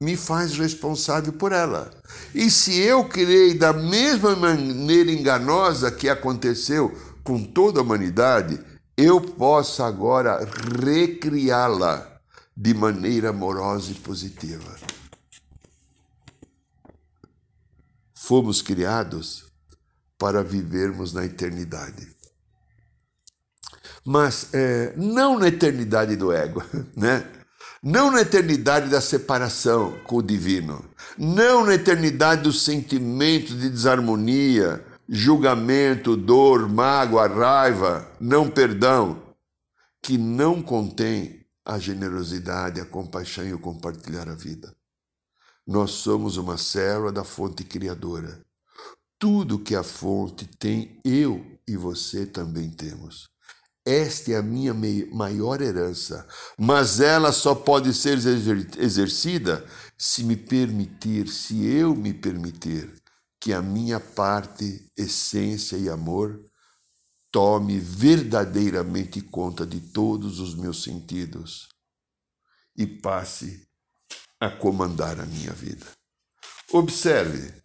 me 0.00 0.16
faz 0.16 0.56
responsável 0.56 1.32
por 1.32 1.52
ela. 1.52 1.90
E 2.34 2.50
se 2.50 2.76
eu 2.80 3.04
criei 3.04 3.54
da 3.54 3.72
mesma 3.72 4.34
maneira 4.34 5.12
enganosa 5.12 5.92
que 5.92 6.08
aconteceu 6.08 6.92
com 7.22 7.44
toda 7.44 7.78
a 7.78 7.82
humanidade, 7.82 8.58
eu 8.96 9.20
posso 9.20 9.82
agora 9.82 10.44
recriá-la 10.82 12.20
de 12.56 12.74
maneira 12.74 13.30
amorosa 13.30 13.92
e 13.92 13.94
positiva. 13.94 14.76
Fomos 18.14 18.62
criados 18.62 19.51
para 20.22 20.44
vivermos 20.44 21.12
na 21.12 21.24
eternidade. 21.24 22.06
Mas 24.04 24.54
é, 24.54 24.94
não 24.96 25.36
na 25.36 25.48
eternidade 25.48 26.14
do 26.14 26.30
ego, 26.30 26.62
né? 26.96 27.28
não 27.82 28.08
na 28.08 28.20
eternidade 28.20 28.88
da 28.88 29.00
separação 29.00 29.98
com 30.04 30.18
o 30.18 30.22
divino, 30.22 30.88
não 31.18 31.66
na 31.66 31.74
eternidade 31.74 32.42
dos 32.42 32.64
sentimentos 32.64 33.58
de 33.58 33.68
desarmonia, 33.68 34.86
julgamento, 35.08 36.16
dor, 36.16 36.68
mágoa, 36.68 37.26
raiva, 37.26 38.08
não 38.20 38.48
perdão, 38.48 39.20
que 40.00 40.16
não 40.16 40.62
contém 40.62 41.44
a 41.64 41.80
generosidade, 41.80 42.80
a 42.80 42.86
compaixão 42.86 43.44
e 43.44 43.52
o 43.52 43.58
compartilhar 43.58 44.28
a 44.28 44.36
vida. 44.36 44.72
Nós 45.66 45.90
somos 45.90 46.36
uma 46.36 46.56
célula 46.56 47.10
da 47.10 47.24
fonte 47.24 47.64
criadora. 47.64 48.40
Tudo 49.22 49.60
que 49.60 49.76
a 49.76 49.84
fonte 49.84 50.48
tem, 50.58 51.00
eu 51.04 51.46
e 51.64 51.76
você 51.76 52.26
também 52.26 52.68
temos. 52.68 53.28
Esta 53.86 54.32
é 54.32 54.36
a 54.36 54.42
minha 54.42 54.74
maior 55.12 55.62
herança, 55.62 56.26
mas 56.58 56.98
ela 56.98 57.30
só 57.30 57.54
pode 57.54 57.94
ser 57.94 58.18
exercida 58.18 59.64
se 59.96 60.24
me 60.24 60.36
permitir, 60.36 61.28
se 61.28 61.64
eu 61.64 61.94
me 61.94 62.12
permitir 62.12 63.00
que 63.38 63.52
a 63.52 63.62
minha 63.62 64.00
parte, 64.00 64.90
essência 64.96 65.76
e 65.76 65.88
amor 65.88 66.44
tome 67.30 67.78
verdadeiramente 67.78 69.20
conta 69.20 69.64
de 69.64 69.80
todos 69.80 70.40
os 70.40 70.56
meus 70.56 70.82
sentidos 70.82 71.68
e 72.76 72.88
passe 72.88 73.68
a 74.40 74.50
comandar 74.50 75.20
a 75.20 75.26
minha 75.26 75.52
vida. 75.52 75.86
Observe, 76.72 77.61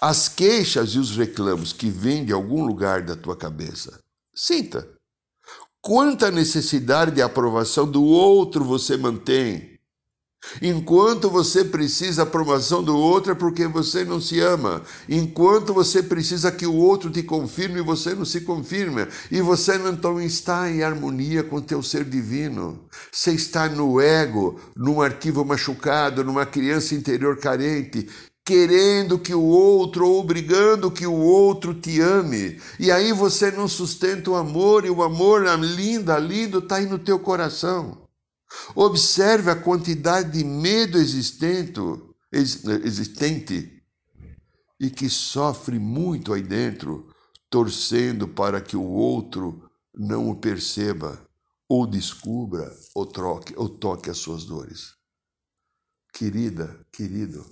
as 0.00 0.28
queixas 0.28 0.90
e 0.90 0.98
os 0.98 1.16
reclamos 1.16 1.72
que 1.72 1.90
vêm 1.90 2.24
de 2.24 2.32
algum 2.32 2.64
lugar 2.64 3.02
da 3.02 3.16
tua 3.16 3.36
cabeça, 3.36 4.00
sinta 4.34 4.88
quanta 5.80 6.30
necessidade 6.30 7.12
de 7.12 7.22
aprovação 7.22 7.90
do 7.90 8.04
outro 8.04 8.64
você 8.64 8.96
mantém 8.96 9.78
Enquanto 10.62 11.28
você 11.28 11.64
precisa 11.64 12.22
aprovação 12.22 12.82
do 12.82 12.96
outro 12.96 13.32
é 13.32 13.34
porque 13.34 13.66
você 13.66 14.04
não 14.04 14.20
se 14.20 14.40
ama. 14.40 14.82
Enquanto 15.08 15.74
você 15.74 16.02
precisa 16.02 16.50
que 16.50 16.66
o 16.66 16.74
outro 16.74 17.10
te 17.10 17.22
confirme, 17.22 17.82
você 17.82 18.14
não 18.14 18.24
se 18.24 18.42
confirma. 18.42 19.08
E 19.30 19.40
você 19.42 19.76
não 19.76 19.92
então 19.92 20.20
está 20.20 20.70
em 20.70 20.82
harmonia 20.82 21.42
com 21.42 21.56
o 21.56 21.62
teu 21.62 21.82
ser 21.82 22.04
divino. 22.04 22.86
Você 23.12 23.32
está 23.32 23.68
no 23.68 24.00
ego, 24.00 24.58
num 24.76 25.02
arquivo 25.02 25.44
machucado, 25.44 26.24
numa 26.24 26.46
criança 26.46 26.94
interior 26.94 27.36
carente, 27.38 28.08
querendo 28.48 29.18
que 29.18 29.34
o 29.34 29.42
outro, 29.42 30.08
ou 30.08 30.20
obrigando 30.20 30.90
que 30.90 31.06
o 31.06 31.12
outro 31.12 31.74
te 31.74 32.00
ame. 32.00 32.58
E 32.80 32.90
aí 32.90 33.12
você 33.12 33.50
não 33.50 33.68
sustenta 33.68 34.30
o 34.30 34.36
amor, 34.36 34.86
e 34.86 34.90
o 34.90 35.02
amor 35.02 35.44
lindo, 35.60 36.16
lindo, 36.16 36.58
está 36.60 36.76
aí 36.76 36.86
no 36.86 36.98
teu 36.98 37.18
coração. 37.18 38.08
Observe 38.74 39.50
a 39.50 39.54
quantidade 39.54 40.32
de 40.32 40.44
medo 40.44 40.96
existente, 40.96 41.78
existente 42.32 43.82
e 44.80 44.88
que 44.88 45.10
sofre 45.10 45.78
muito 45.78 46.32
aí 46.32 46.40
dentro, 46.40 47.06
torcendo 47.50 48.26
para 48.26 48.62
que 48.62 48.78
o 48.78 48.82
outro 48.82 49.70
não 49.94 50.30
o 50.30 50.36
perceba, 50.36 51.20
ou 51.68 51.86
descubra, 51.86 52.74
ou 52.94 53.04
troque, 53.04 53.52
ou 53.58 53.68
toque 53.68 54.08
as 54.08 54.16
suas 54.16 54.46
dores. 54.46 54.94
Querida, 56.14 56.80
querido, 56.90 57.44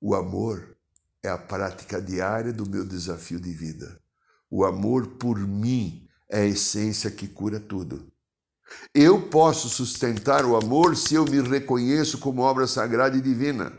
o 0.00 0.14
amor 0.14 0.76
é 1.22 1.28
a 1.28 1.38
prática 1.38 2.00
diária 2.00 2.52
do 2.52 2.68
meu 2.68 2.84
desafio 2.84 3.40
de 3.40 3.52
vida. 3.52 4.00
O 4.50 4.64
amor 4.64 5.06
por 5.18 5.38
mim 5.38 6.06
é 6.30 6.40
a 6.40 6.46
essência 6.46 7.10
que 7.10 7.26
cura 7.26 7.58
tudo. 7.58 8.10
Eu 8.94 9.28
posso 9.28 9.68
sustentar 9.68 10.44
o 10.44 10.56
amor 10.56 10.96
se 10.96 11.14
eu 11.14 11.24
me 11.24 11.40
reconheço 11.40 12.18
como 12.18 12.42
obra 12.42 12.66
sagrada 12.66 13.16
e 13.16 13.20
divina. 13.20 13.72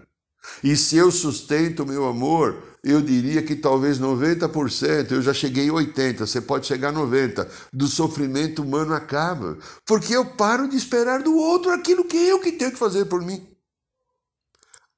E 0.64 0.76
se 0.76 0.98
eu 0.98 1.12
sustento 1.12 1.84
o 1.84 1.86
meu 1.86 2.06
amor, 2.08 2.64
eu 2.84 3.02
diria 3.02 3.42
que 3.44 3.56
talvez 3.56 4.00
90%, 4.00 5.12
eu 5.12 5.22
já 5.22 5.34
cheguei 5.34 5.70
a 5.70 5.74
80%, 5.74 6.20
você 6.20 6.42
pode 6.42 6.66
chegar 6.66 6.90
a 6.90 6.94
90%, 6.94 7.48
do 7.74 7.88
sofrimento 7.88 8.64
humano 8.64 8.94
acaba. 8.94 9.58
Porque 9.86 10.16
eu 10.16 10.26
paro 10.26 10.68
de 10.68 10.78
esperar 10.78 11.22
do 11.22 11.36
outro 11.36 11.72
aquilo 11.72 12.06
que 12.06 12.18
eu 12.18 12.40
que 12.40 12.54
tenho 12.54 12.72
que 12.72 12.80
fazer 12.80 13.06
por 13.06 13.22
mim. 13.22 13.48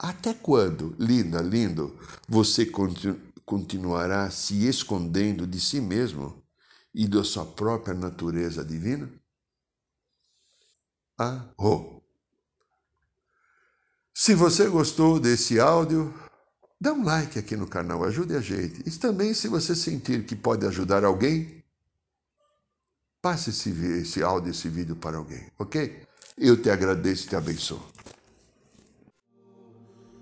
Até 0.03 0.33
quando, 0.33 0.95
linda, 0.97 1.43
lindo, 1.43 1.95
você 2.27 2.65
continu 2.65 3.21
continuará 3.45 4.31
se 4.31 4.65
escondendo 4.65 5.45
de 5.45 5.59
si 5.59 5.81
mesmo 5.81 6.41
e 6.93 7.07
da 7.07 7.23
sua 7.23 7.45
própria 7.45 7.93
natureza 7.93 8.63
divina? 8.63 9.11
Arro. 11.17 12.01
Se 14.13 14.33
você 14.33 14.69
gostou 14.69 15.19
desse 15.19 15.59
áudio, 15.59 16.13
dá 16.79 16.93
um 16.93 17.03
like 17.03 17.37
aqui 17.37 17.57
no 17.57 17.67
canal, 17.67 18.05
ajude 18.05 18.35
a 18.35 18.41
gente. 18.41 18.81
E 18.87 18.91
também, 18.97 19.33
se 19.33 19.49
você 19.49 19.75
sentir 19.75 20.25
que 20.25 20.35
pode 20.35 20.65
ajudar 20.65 21.03
alguém, 21.03 21.61
passe 23.21 23.49
esse, 23.49 23.69
esse 23.69 24.23
áudio, 24.23 24.51
esse 24.51 24.69
vídeo 24.69 24.95
para 24.95 25.17
alguém, 25.17 25.51
ok? 25.59 26.07
Eu 26.37 26.59
te 26.59 26.69
agradeço 26.69 27.25
e 27.25 27.29
te 27.29 27.35
abençoo. 27.35 27.90